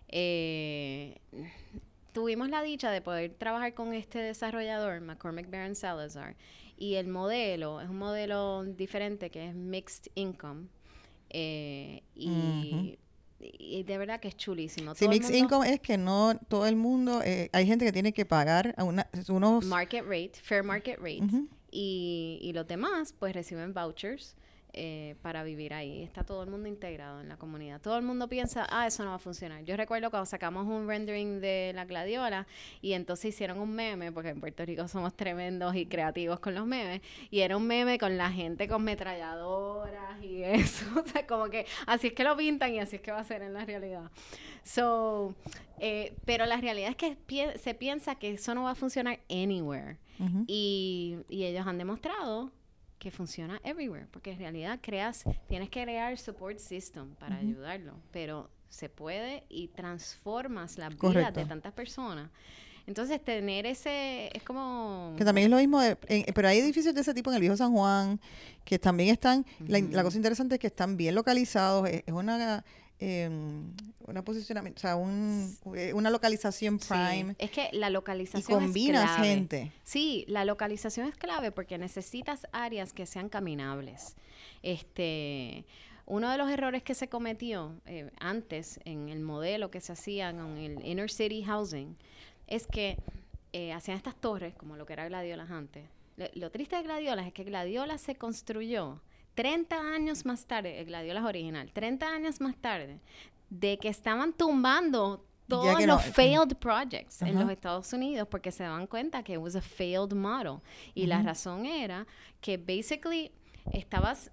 [0.07, 1.19] Eh,
[2.13, 6.37] tuvimos la dicha de poder trabajar con este desarrollador, McCormick Baron Salazar,
[6.77, 10.69] y el modelo es un modelo diferente que es Mixed Income.
[11.31, 12.97] Eh, y
[13.41, 14.95] y de verdad que es chulísimo.
[14.95, 18.27] Sí, mixed income es que no todo el mundo, eh, hay gente que tiene que
[18.27, 19.65] pagar a una, unos...
[19.65, 21.23] Market rate, fair market rate.
[21.71, 24.37] y, y los demás pues reciben vouchers
[24.73, 26.03] eh, para vivir ahí.
[26.03, 27.81] Está todo el mundo integrado en la comunidad.
[27.81, 29.65] Todo el mundo piensa, ah, eso no va a funcionar.
[29.65, 32.47] Yo recuerdo cuando sacamos un rendering de la gladiola
[32.81, 36.67] y entonces hicieron un meme, porque en Puerto Rico somos tremendos y creativos con los
[36.67, 37.01] memes,
[37.31, 40.87] y era un meme con la gente con metralladoras y eso.
[41.01, 43.25] o sea, como que así es que lo pintan y así es que va a
[43.25, 44.11] ser en la realidad.
[44.63, 45.35] So,
[45.79, 49.99] eh, pero la realidad es que se piensa que eso no va a funcionar anywhere.
[50.47, 52.53] y, y ellos han demostrado
[53.01, 58.51] que funciona everywhere, porque en realidad creas, tienes que crear support system para ayudarlo, pero
[58.69, 62.31] se puede y transformas la vida de tantas personas.
[62.87, 65.15] Entonces, tener ese, es como...
[65.17, 65.81] Que también es lo mismo,
[66.35, 68.21] pero hay edificios de ese tipo en el Viejo San Juan,
[68.65, 72.65] que también están, la, cosa interesante es que están bien localizados, es, una...
[73.01, 73.29] Eh,
[74.07, 77.35] una posicionamiento, o sea, un, eh, una localización prime.
[77.39, 79.73] es que la localización y combinas gente.
[79.85, 84.17] Sí, la localización es clave porque necesitas áreas que sean caminables.
[84.63, 85.65] Este,
[86.07, 90.33] uno de los errores que se cometió eh, antes en el modelo que se hacía
[90.33, 91.97] con el inner city housing
[92.49, 92.99] es que
[93.53, 95.85] eh, hacían estas torres, como lo que era Gladiolas antes.
[96.35, 99.01] Lo, triste de Gladiolas es que Gladiolas se construyó
[99.35, 103.01] 30 años más tarde, el Gladiolas original, 30 años más tarde,
[103.49, 108.87] de que estaban tumbando todos los failed projects en los Estados Unidos porque se daban
[108.87, 110.61] cuenta que it was a failed model.
[110.95, 112.07] Y la razón era
[112.41, 113.33] que basically
[113.73, 114.31] estabas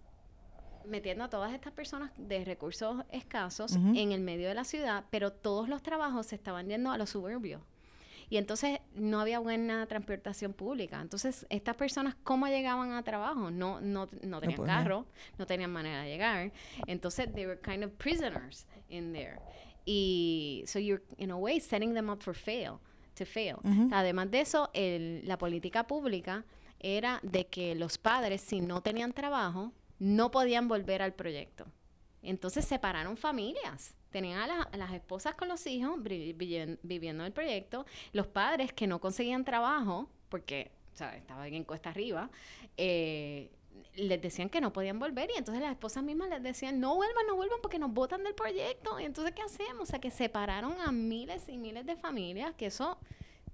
[0.85, 5.31] metiendo a todas estas personas de recursos escasos en el medio de la ciudad, pero
[5.33, 7.61] todos los trabajos se estaban yendo a los suburbios.
[8.29, 10.99] Y entonces no había buena transportación pública.
[11.01, 13.51] Entonces, estas personas, ¿cómo llegaban a trabajo?
[13.51, 15.05] No, no, no tenían carro,
[15.37, 16.51] no tenían manera de llegar.
[16.87, 19.39] Entonces, they were kind of prisoners in there.
[19.85, 22.79] Y so you're, in a way, setting them up for fail,
[23.15, 23.57] to fail.
[23.91, 26.43] Además de eso, el, la política pública
[26.79, 31.65] era de que los padres, si no tenían trabajo, no podían volver al proyecto.
[32.21, 38.73] Entonces separaron familias tenían a, las esposas con los hijos viviendo el proyecto, los padres
[38.73, 42.29] que no conseguían trabajo, porque o sea, estaban en cuesta arriba,
[42.75, 43.49] eh,
[43.95, 47.25] les decían que no podían volver y entonces las esposas mismas les decían, no vuelvan,
[47.27, 48.99] no vuelvan porque nos botan del proyecto.
[48.99, 49.83] Entonces, ¿qué hacemos?
[49.83, 52.97] O sea, que separaron a miles y miles de familias, que eso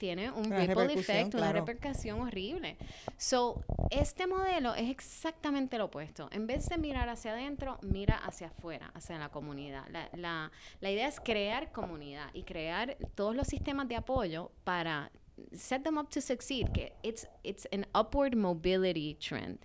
[0.04, 2.76] tiene un ripple effect, una repercusión horrible.
[3.16, 6.28] So, este modelo es exactamente lo opuesto.
[6.34, 9.88] En vez de mirar hacia adentro, mira hacia afuera, hacia la comunidad.
[9.88, 10.52] La, la,
[10.82, 15.10] la idea es crear comunidad y crear todos los sistemas de apoyo para
[15.54, 19.60] set them up to succeed, que it's, it's an upward mobility trend.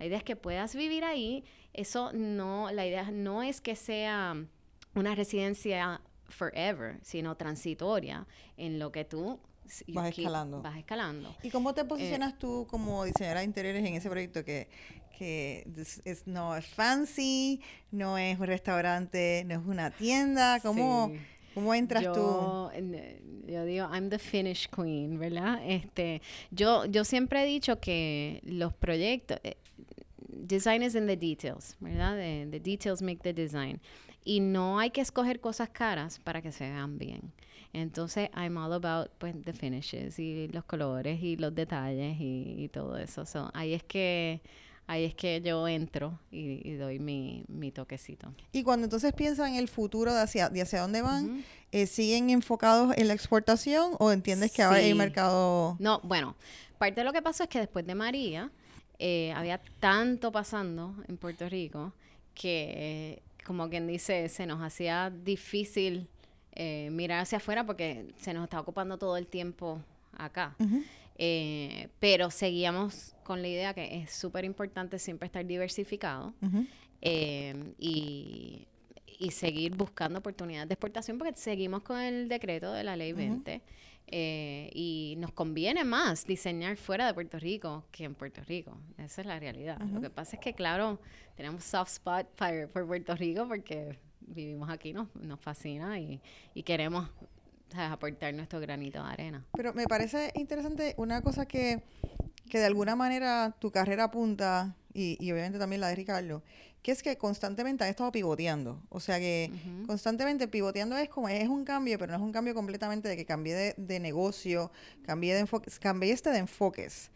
[0.00, 1.44] La idea es que puedas vivir ahí.
[1.72, 4.34] Eso no, la idea no es que sea
[4.96, 8.26] una residencia forever, sino transitoria,
[8.56, 9.38] en lo que tú
[9.88, 10.62] vas escalando.
[10.62, 11.34] Vas escalando.
[11.42, 14.68] ¿Y cómo te eh, posicionas tú como diseñadora de interiores en ese proyecto que,
[15.18, 15.66] que
[16.04, 17.60] es, no es fancy,
[17.90, 20.60] no es un restaurante, no es una tienda?
[20.60, 21.12] ¿Cómo,
[21.54, 22.70] ¿cómo entras tú?
[23.46, 25.60] Yo digo, I'm the finish queen, ¿verdad?
[25.64, 29.56] Este, yo, yo siempre he dicho que los proyectos, eh,
[30.28, 32.16] design is in the details, ¿verdad?
[32.16, 33.80] The, the details make the design.
[34.24, 37.32] Y no hay que escoger cosas caras para que se vean bien.
[37.74, 42.96] Entonces, I'm all about pues, the finishes y los colores y los detalles y, todo
[42.96, 43.24] eso.
[43.52, 44.40] ahí es que
[44.86, 48.32] ahí es que yo entro y, doy mi, mi, toquecito.
[48.52, 52.30] Y cuando entonces piensan en el futuro de hacia, de hacia dónde van, eh, ¿siguen
[52.30, 55.76] enfocados en la exportación o entiendes que ahora hay mercado?
[55.80, 56.36] No, bueno,
[56.78, 58.52] parte de lo que pasó es que después de María
[59.00, 61.92] eh, había tanto pasando en Puerto Rico
[62.34, 66.08] que, como quien dice, se nos hacía difícil
[66.56, 69.80] eh, mirar hacia afuera porque se nos está ocupando todo el tiempo
[70.16, 70.54] acá.
[71.16, 76.32] Eh, pero seguíamos con la idea que es súper importante siempre estar diversificado
[77.00, 78.66] eh, y,
[79.18, 83.60] y, seguir buscando oportunidades de exportación porque seguimos con el decreto de la ley 20
[84.74, 88.76] y nos conviene más diseñar fuera de Puerto Rico que en Puerto Rico.
[88.98, 89.80] Esa es la realidad.
[89.80, 91.00] Lo que pasa es que, claro,
[91.36, 92.28] tenemos soft spot
[92.72, 96.20] por Puerto Rico porque vivimos aquí, nos, nos fascina y,
[96.54, 97.08] y queremos
[97.76, 99.44] aportar nuestro granito de arena.
[99.52, 101.82] Pero me parece interesante una cosa que,
[102.48, 106.42] que de alguna manera tu carrera apunta, y, y, obviamente también la de Ricardo,
[106.84, 108.80] que es que constantemente han estado pivoteando.
[108.90, 109.50] O sea que
[109.86, 113.24] constantemente pivoteando es como, es un cambio, pero no es un cambio completamente de que
[113.24, 114.70] cambie de, de negocio,
[115.02, 117.10] cambie de enfoques, cambie este de enfoques.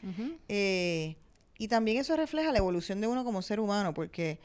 [0.49, 1.17] Eh,
[1.59, 4.41] y también eso refleja la evolución de uno como ser humano, porque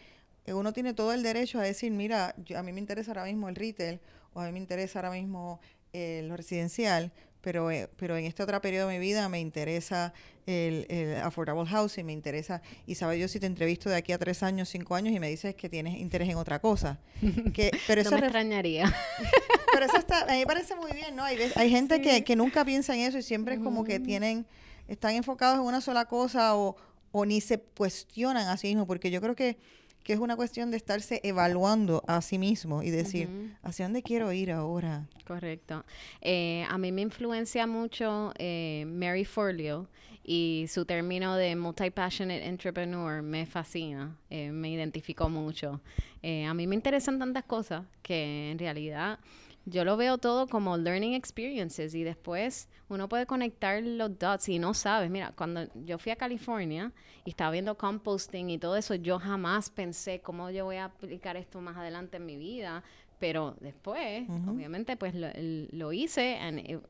[0.48, 3.56] uno tiene todo el derecho a decir, mira, a mí me interesa ahora mismo el
[3.56, 4.00] retail
[4.34, 5.60] o a mí me interesa ahora mismo
[5.94, 10.14] eh, lo residencial, pero, eh, pero en este otro periodo de mi vida me interesa
[10.46, 14.44] el, affordable housing, me interesa, y sabes yo si te entrevisto de aquí a tres
[14.44, 17.00] años, cinco años y me dices que tienes interés en otra cosa.
[17.54, 18.94] Que, pero eso no me extrañaría.
[19.74, 21.24] pero eso está, a mí me parece muy bien, ¿no?
[21.24, 24.46] Hay, hay gente que, que, nunca piensa en eso y siempre es como que tienen,
[24.88, 26.76] están enfocados en una sola cosa o,
[27.12, 29.58] o ni se cuestionan a sí mismos, porque yo creo que
[30.04, 33.30] que es una cuestión de estarse evaluando a sí mismo y decir,
[33.64, 35.08] ¿hacia dónde quiero ir ahora?
[35.26, 35.86] Correcto.
[36.22, 39.88] Eh, a mí me influencia mucho eh, Mary Forleo
[40.24, 45.82] y su término de multi-passionate entrepreneur me fascina, eh, me identificó mucho.
[46.24, 49.20] a mí me interesan tantas cosas que en realidad
[49.66, 54.60] yo lo veo todo como learning experiences y después uno puede conectar los dots y
[54.60, 55.10] no sabes.
[55.10, 56.92] Mira, cuando yo fui a California
[57.24, 61.38] y estaba viendo composting y todo eso, yo jamás pensé cómo yo voy a aplicar
[61.38, 62.84] esto más adelante en mi vida.
[63.20, 65.30] Pero después, obviamente, pues lo,
[65.72, 66.82] lo hice and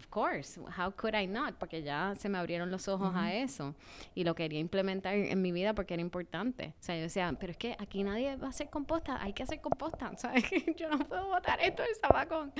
[0.00, 1.56] Of course, how could I not?
[1.58, 3.74] Porque ya se me abrieron los ojos a eso
[4.14, 6.72] y lo quería implementar en, mi vida porque era importante.
[6.80, 9.42] O sea, yo decía, pero es que aquí nadie va a hacer composta, hay que
[9.42, 10.44] hacer composta, ¿sabes?
[10.78, 12.50] yo no puedo botar esto del sabacón.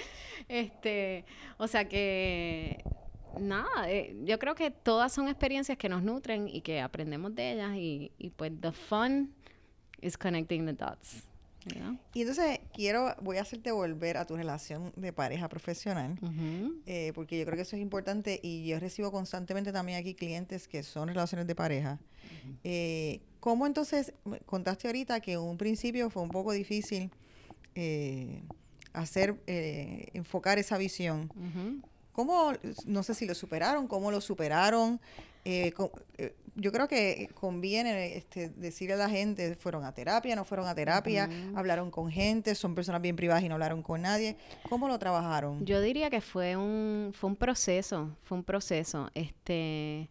[0.49, 1.25] Este,
[1.57, 2.85] o sea que
[3.39, 7.53] nada, eh, yo creo que todas son experiencias que nos nutren y que aprendemos de
[7.53, 9.35] ellas y, y pues the fun
[10.03, 11.30] is connecting the dots.
[12.15, 16.19] Y entonces quiero, voy a hacerte volver a tu relación de pareja profesional,
[16.87, 20.69] eh, porque yo creo que eso es importante y yo recibo constantemente también aquí clientes
[20.69, 21.99] que son relaciones de pareja.
[22.65, 24.13] Eh, ¿Cómo entonces,
[24.47, 27.11] contaste ahorita que un principio fue un poco difícil
[27.75, 28.43] eh,
[28.93, 31.31] hacer, enfocar esa visión?
[32.13, 32.53] ¿Cómo,
[32.87, 35.01] no sé si lo superaron, cómo lo superaron?
[36.57, 40.75] yo creo que conviene este, decirle a la gente, fueron a terapia, no fueron a
[40.75, 44.37] terapia, hablaron con gente, son personas bien privadas y no hablaron con nadie.
[44.69, 45.65] ¿Cómo lo trabajaron?
[45.65, 49.11] Yo diría que fue un, fue un proceso, fue un proceso.
[49.15, 50.11] Este,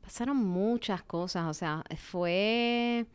[0.00, 3.06] pasaron muchas cosas, o sea, fue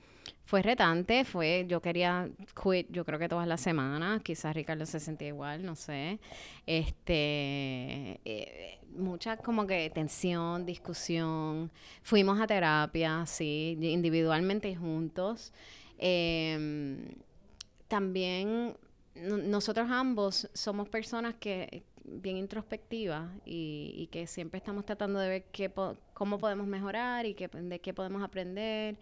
[0.46, 2.30] fue retante, fue, yo quería
[2.62, 6.20] quit, yo creo que todas las semanas, quizás Ricardo se sentía igual, no sé,
[6.68, 11.72] este, eh, mucha como que tensión, discusión,
[12.04, 15.54] fuimos a terapia, sí, individualmente y juntos,
[15.98, 17.16] em,
[17.88, 18.78] también
[19.16, 25.72] nosotros ambos somos personas que bien introspectivas y, que siempre estamos tratando de ver qué
[26.14, 28.97] cómo podemos mejorar y qué, de qué podemos aprender.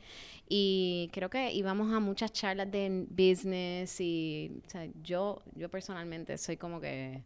[0.47, 4.61] Y creo que íbamos a muchas charlas de business y
[5.03, 7.23] yo, yo personalmente soy como que...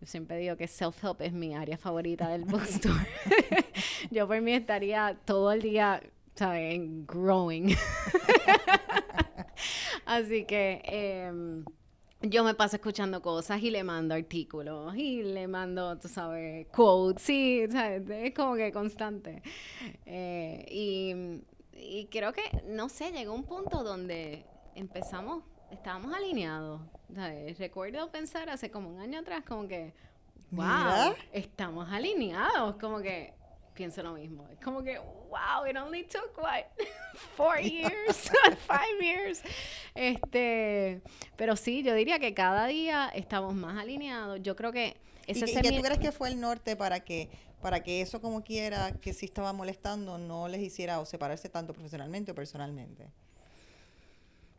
[0.00, 3.06] Yo siempre digo que self-help es mi área favorita del bookstore.
[4.10, 6.02] yo por mí estaría todo el día,
[6.34, 6.80] ¿sabes?
[7.06, 7.74] Growing.
[10.04, 10.82] Así que...
[10.84, 11.64] Eh,
[12.28, 17.22] yo me paso escuchando cosas y le mando artículos y le mando, tú sabes, quotes,
[17.22, 18.08] sí, ¿sabes?
[18.08, 19.42] es como que constante.
[20.06, 26.80] Eh, y, creo que, no sé, llegó un punto donde empezamos, estábamos alineados.
[27.58, 29.94] Recuerdo pensar hace como un año atrás, como que,
[30.50, 33.34] wow, estamos alineados, como que
[33.74, 34.48] pienso lo mismo.
[34.48, 36.64] Es como que, wow, it only took what
[37.36, 38.30] four years,
[38.66, 39.42] five years.
[39.94, 41.02] Este,
[41.36, 44.40] pero sí, yo diría que cada día estamos más alineados.
[44.42, 44.96] Yo creo que
[45.26, 47.30] ese ¿Y, tú crees que fue el norte para que
[47.62, 51.72] para que eso como quiera que sí estaba molestando no les hiciera o separarse tanto
[51.72, 53.08] profesionalmente o personalmente?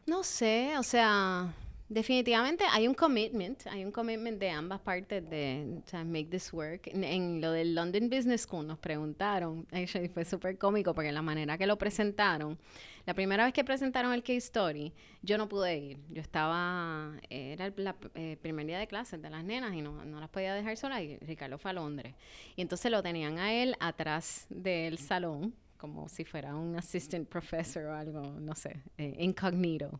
[0.08, 1.54] No sé, o sea,
[1.88, 6.88] Definitivamente hay un commitment, hay un commitment de ambas partes de make this work.
[6.88, 9.68] En, lo del London Business School nos preguntaron,
[10.14, 12.58] fue súper cómico porque la manera que lo presentaron,
[13.06, 16.00] la primera vez que presentaron el case story, yo no pude ir.
[16.10, 17.74] Yo estaba, era el
[18.16, 21.04] eh, primer día de clases de las nenas y no, no las podía dejar solas
[21.04, 22.16] y Ricardo fue a Londres.
[22.56, 27.84] Y entonces lo tenían a él atrás del salón como si fuera un assistant professor
[27.86, 30.00] o algo, no sé, eh, incognito.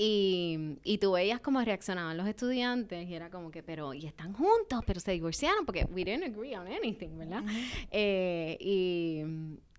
[0.00, 4.32] Y, y tú veías cómo reaccionaban los estudiantes y era como que, pero, y están
[4.32, 7.42] juntos, pero se divorciaron porque we didn't agree on anything, ¿verdad?
[7.90, 9.24] Eh, y,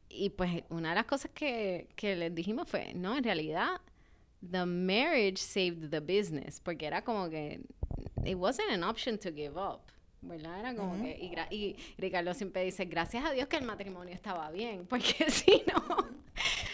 [0.09, 3.80] y pues una de las cosas que, que les dijimos fue, no, en realidad,
[4.41, 7.61] the marriage saved the business, porque era como que,
[8.26, 9.80] it wasn't an option to give up.
[10.22, 10.59] ¿Verdad?
[10.59, 11.17] Era como que,
[11.51, 15.63] y, y, Ricardo siempre dice, gracias a Dios que el matrimonio estaba bien, porque si
[15.74, 16.09] no,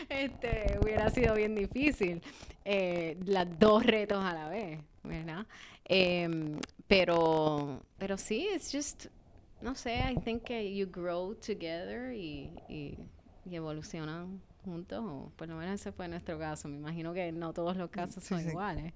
[0.10, 2.22] este, hubiera sido bien difícil,
[2.64, 5.46] eh, las dos retos a la vez, ¿verdad?
[5.86, 9.06] Em, pero, pero sí, es just,
[9.62, 12.98] no sé, I think que you grow together y, y,
[13.46, 17.54] y, evolucionan juntos, o por lo menos ese fue nuestro caso, me imagino que no
[17.54, 18.94] todos los casos son iguales.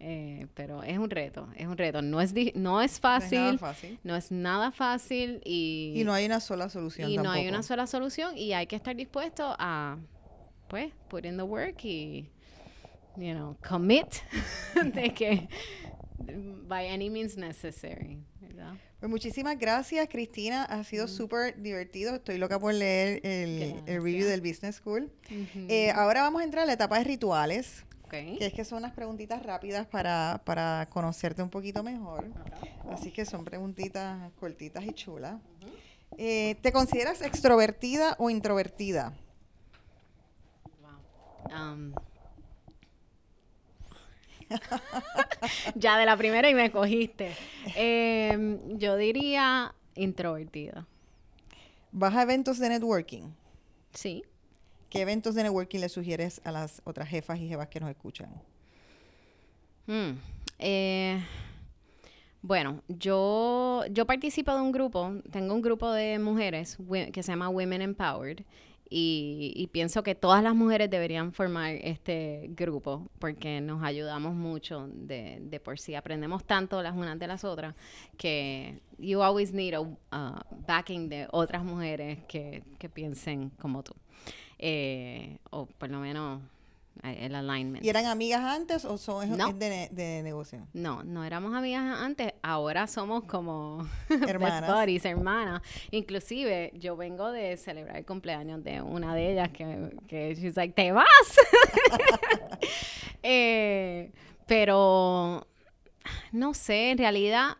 [0.00, 2.02] Eh, pero es un reto, es un reto.
[2.02, 3.58] No es, no es fácil,
[4.04, 7.10] no es nada fácil, y, y no hay una sola solución.
[7.10, 9.98] Y no hay una sola solución y hay que estar dispuesto a,
[10.68, 12.30] pues, put in the work y,
[13.16, 14.06] you know, commit
[14.94, 15.48] de que
[16.68, 18.22] by any means necessary.
[19.00, 20.64] Pues muchísimas gracias, Cristina.
[20.64, 21.08] Ha sido mm.
[21.08, 22.16] súper divertido.
[22.16, 25.12] Estoy loca por leer el, review del Business School.
[25.68, 28.92] Eh, ahora vamos a entrar a la etapa de rituales Que es que son unas
[28.92, 32.26] preguntitas rápidas para, para conocerte un poquito mejor.
[32.90, 35.36] Así que son preguntitas cortitas y chulas.
[36.16, 39.12] Eh, ¿Te consideras extrovertida o introvertida?
[41.50, 41.92] Um,
[45.74, 47.34] ya de la primera y me cogiste.
[47.74, 50.86] Em, yo diría introvertida.
[51.92, 53.30] ¿Vas a eventos de networking?
[53.92, 54.24] Sí.
[54.90, 58.30] ¿Qué eventos de networking le sugieres a las otras jefas y jefas que nos escuchan?
[59.86, 60.12] Hmm,
[60.58, 61.22] eh,
[62.40, 66.78] bueno, yo, yo participo de un grupo, tengo un grupo de mujeres
[67.12, 68.44] que se llama Women Empowered
[68.90, 75.38] y, pienso que todas las mujeres deberían formar este grupo porque nos ayudamos mucho de,
[75.42, 75.94] de, por sí.
[75.94, 77.74] Aprendemos tanto las unas de las otras
[78.16, 79.96] que you always need a uh,
[80.66, 83.92] backing de otras mujeres que, que piensen como tú.
[84.58, 86.42] Eh, o por lo menos
[87.04, 87.84] eh, el alignment.
[87.84, 90.66] ¿Y eran amigas antes o son de, de, negocio?
[90.72, 93.88] No, no éramos amigas antes, ahora somos como
[94.26, 94.68] hermanas.
[94.68, 95.62] buddies, hermanas.
[95.90, 100.74] Inclusive yo vengo de celebrar el cumpleaños de una de ellas que, que she's like,
[100.74, 101.06] te vas.
[103.22, 104.10] eh,
[104.46, 105.46] pero
[106.32, 107.58] no sé, en realidad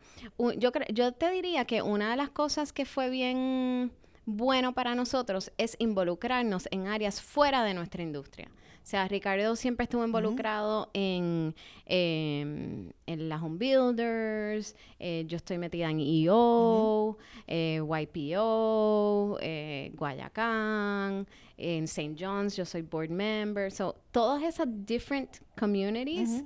[0.56, 3.92] yo, yo te diría que una de las cosas que fue bien
[4.28, 8.48] bueno para nosotros es involucrarnos en áreas fuera de nuestra industria.
[8.50, 11.54] O sea, Ricardo siempre estuvo involucrado en,
[11.86, 17.16] em, en las home builders, eh, yo estoy metida en EO,
[17.46, 21.26] eh, YPO, eh, Guayacán,
[21.56, 22.14] en St.
[22.18, 23.70] John's yo soy board member.
[23.70, 26.44] So, todas esas different communities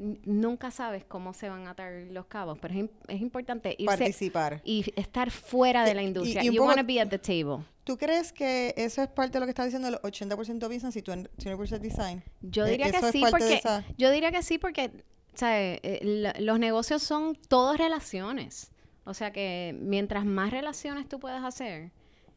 [0.00, 2.74] nunca sabes cómo se van a atar los cabos, pero
[3.08, 6.42] es, importante participar y estar fuera de la industria.
[6.42, 7.64] you want to be at the table.
[7.84, 11.02] ¿Tú crees que eso es parte de lo que está diciendo el 80% business y
[11.02, 12.22] 20% design?
[12.40, 13.60] Yo eh, diría que sí, porque
[13.98, 15.04] yo diría que sí porque
[15.42, 18.72] eh, los negocios son todas relaciones.
[19.04, 21.90] O sea que mientras más relaciones tú puedas hacer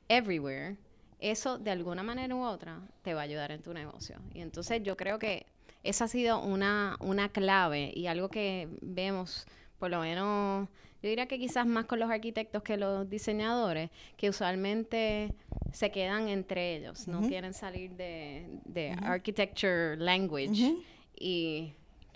[0.09, 0.77] everywhere,
[1.19, 4.17] eso de alguna manera u otra te va a ayudar en tu negocio.
[4.33, 5.45] Y entonces yo creo que
[5.83, 9.45] esa ha sido una, una clave y algo que vemos,
[9.79, 10.69] por lo menos,
[11.01, 15.33] yo diría que quizás más con los arquitectos que los diseñadores, que usualmente
[15.73, 20.75] se quedan entre ellos, no quieren salir de, de architecture language.
[21.15, 21.73] Y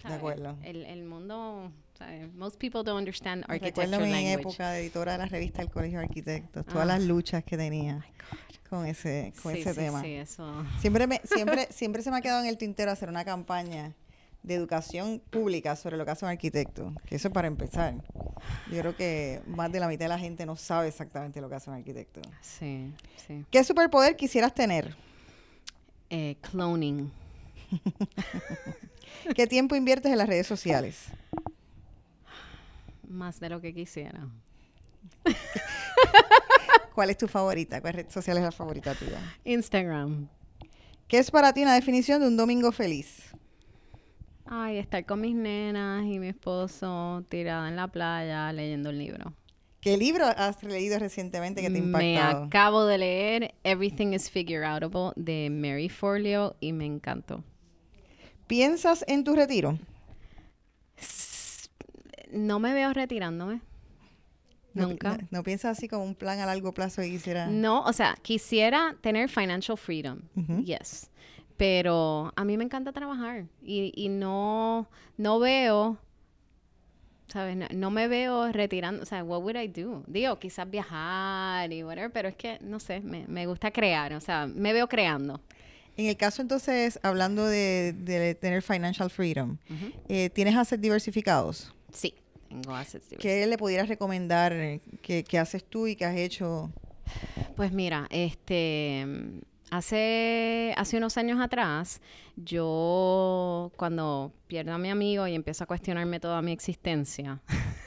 [0.07, 0.57] de acuerdo.
[0.63, 1.71] El, el mundo
[2.35, 5.99] Most people don't understand architecture Recuerdo mi época de editora de la revista del Colegio
[5.99, 7.05] de Arquitectos, todas las ah.
[7.05, 8.05] luchas que tenía
[8.69, 10.01] con ese, con ese tema.
[10.01, 10.65] Sí, eso.
[10.79, 13.93] Siempre, me, siempre, siempre se me ha quedado en el tintero hacer una campaña
[14.43, 17.95] de educación pública sobre lo que hace un arquitecto, que eso es para empezar.
[18.71, 21.55] Yo creo que más de la mitad de la gente no sabe exactamente lo que
[21.55, 22.21] hace un arquitecto.
[22.41, 22.93] Sí,
[23.27, 23.45] sí.
[23.51, 24.95] ¿Qué superpoder quisieras tener?
[26.09, 27.11] Eh, cloning.
[29.35, 31.07] ¿Qué tiempo inviertes en las redes sociales?
[33.07, 34.27] Más de lo que quisiera.
[36.93, 37.81] ¿Cuál es tu favorita?
[37.81, 39.19] ¿Cuál red social es la favorita tuya?
[39.45, 40.27] Instagram.
[41.07, 43.23] ¿Qué es para ti una definición de un domingo feliz?
[44.45, 49.33] Ay, estar con mis nenas y mi esposo tirada en la playa leyendo el libro.
[49.79, 52.41] ¿Qué libro has leído recientemente que te ha impactado?
[52.41, 57.43] Me acabo de leer Everything is Figure Outable de Mary Forleo y me encantó.
[58.47, 59.77] ¿Piensas en tu retiro?
[62.31, 63.61] No me veo retirándome.
[64.73, 65.17] Nunca.
[65.31, 67.47] No, piensas así como un plan a largo plazo y quisiera.
[67.47, 70.19] No, o sea, quisiera tener financial freedom.
[70.63, 71.09] Yes.
[71.57, 75.97] Pero a mí me encanta trabajar y, y no, no veo,
[77.27, 77.57] ¿sabes?
[77.73, 80.03] No, me veo retirando, o sea, what would I do?
[80.05, 84.21] Digo, quizás viajar y whatever, pero es que, no sé, me, me gusta crear, o
[84.21, 85.41] sea, me veo creando.
[85.95, 89.57] En el caso entonces, hablando de, de tener financial freedom,
[90.09, 91.73] eh, ¿tienes assets diversificados?
[91.93, 92.13] Sí.
[92.49, 96.71] Tengo assets ¿Qué le pudieras recomendar eh, que, haces tú y que has hecho?
[97.55, 99.05] Pues mira, este
[99.69, 102.01] hace, hace unos años atrás,
[102.35, 107.41] yo cuando pierdo a mi amigo y empiezo a cuestionarme toda mi existencia,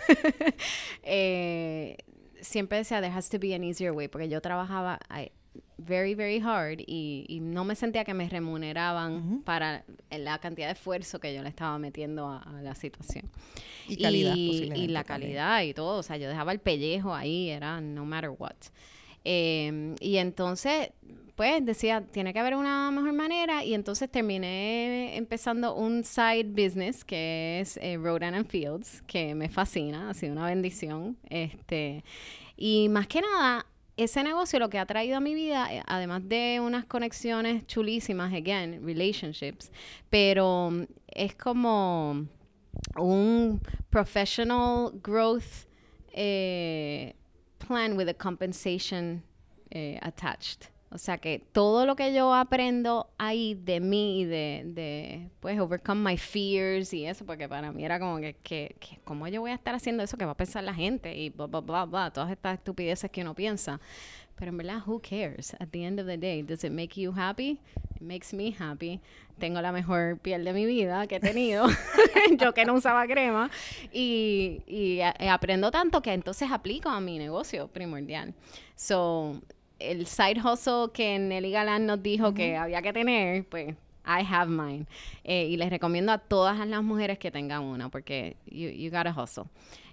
[1.02, 1.96] eh,
[2.40, 4.98] siempre decía, there has to be an easier way, porque yo trabajaba
[5.78, 11.18] very, very hard y, no me sentía que me remuneraban para la cantidad de esfuerzo
[11.20, 13.30] que yo le estaba metiendo a, la situación.
[13.88, 17.80] Y calidad, Y, la calidad y todo, o sea, yo dejaba el pellejo ahí, era
[17.80, 18.56] no matter what.
[19.24, 20.90] Em, y entonces,
[21.36, 27.04] pues decía, tiene que haber una mejor manera y entonces terminé empezando un side business
[27.04, 31.18] que es eh, Road and Fields, que me fascina, ha sido una bendición.
[31.28, 32.04] Este,
[32.56, 33.66] y más que nada,
[34.04, 38.32] ese negocio lo que ha traído a mi vida, eh, además de unas conexiones chulísimas,
[38.32, 39.70] again, relationships,
[40.08, 42.26] pero mm, es como
[42.96, 45.66] un professional growth
[46.12, 47.14] eh,
[47.58, 49.22] plan with a compensation
[49.70, 50.70] eh, attached.
[50.92, 56.10] O sea que todo lo que yo aprendo ahí de mí de, de, pues, overcome
[56.10, 59.52] my fears y eso, porque para mí era como que, que, que, ¿cómo yo voy
[59.52, 61.16] a estar haciendo eso que va a pensar la gente?
[61.16, 63.80] Y bla, bla, bla, bla, todas estas estupideces que uno piensa.
[64.34, 65.54] Pero en verdad, who cares?
[65.60, 67.60] At the end of the day, does it make you happy?
[67.94, 69.00] It makes me happy.
[69.38, 71.66] Tengo la mejor piel de mi vida que he tenido,
[72.38, 73.48] yo que no usaba crema.
[73.92, 78.34] Y, y aprendo tanto que entonces aplico a mi negocio primordial.
[78.74, 79.40] So,
[79.80, 83.74] el side hustle que Nelly Galán nos dijo que había que tener, pues
[84.06, 84.86] I have mine.
[85.24, 89.14] Eh, y les recomiendo a todas las mujeres que tengan una, porque you, you gotta
[89.16, 89.44] hustle.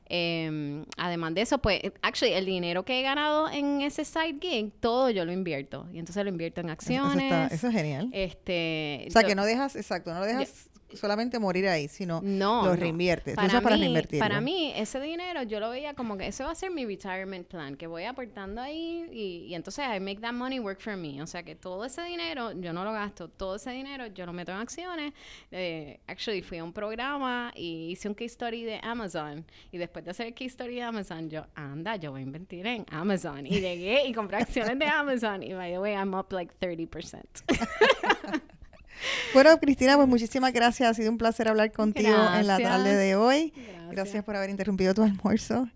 [0.09, 4.71] Eh, además de eso, pues, actually, el dinero que he ganado en ese side gig,
[4.79, 5.85] todo yo lo invierto.
[5.93, 7.51] Y entonces lo invierto en acciones.
[7.51, 8.09] Eso, es genial.
[8.13, 12.65] Este, o sea, que no dejas, exacto, no lo dejas solamente morir ahí, sino no,
[12.65, 13.35] lo reinviertes.
[13.35, 14.19] Para, para reinvertir.
[14.19, 17.47] Para mí, ese dinero yo lo veía como que ese va a ser mi retirement
[17.47, 21.21] plan, que voy aportando ahí y, y, entonces I make that money work for me.
[21.21, 24.33] O sea que todo ese dinero yo no lo gasto, todo ese dinero yo lo
[24.33, 25.13] meto en acciones.
[25.51, 30.05] Eh, actually, fui a un programa y hice un case story de Amazon y después
[30.05, 33.45] de hacer el case story de Amazon, yo, anda, yo voy a invertir en Amazon.
[33.45, 37.23] Y llegué y compré acciones de Amazon y by the way, I'm up like 30%.
[39.33, 40.89] Bueno, Cristina, pues muchísimas gracias.
[40.89, 43.53] Ha sido un placer hablar contigo en la tarde de hoy.
[43.91, 45.67] Gracias, por haber interrumpido tu almuerzo.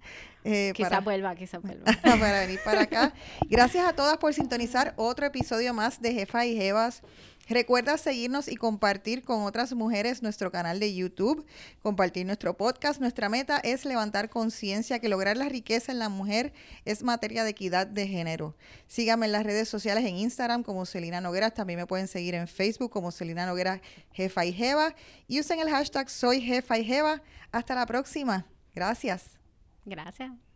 [0.43, 1.85] Eh, quizá vuelva, quizá vuelva.
[2.01, 3.13] para venir para acá.
[3.49, 7.03] Gracias a todas por sintonizar otro episodio más de Jefa y Jevas
[7.51, 11.45] Recuerda seguirnos y compartir con otras mujeres nuestro canal de YouTube,
[11.81, 13.01] compartir nuestro podcast.
[13.01, 16.53] Nuestra meta es levantar conciencia que lograr la riqueza en la mujer
[16.85, 18.55] es materia de equidad de género.
[18.87, 21.51] Síganme en las redes sociales en Instagram como Celina Noguera.
[21.51, 23.81] También me pueden seguir en Facebook como Celina Noguera
[24.13, 24.95] Jefa y Jeva.
[25.27, 27.21] Y usen el hashtag Soy Jefa y Jeva.
[27.51, 28.45] Hasta la próxima.
[28.73, 29.37] Gracias.
[29.83, 30.50] Gracias.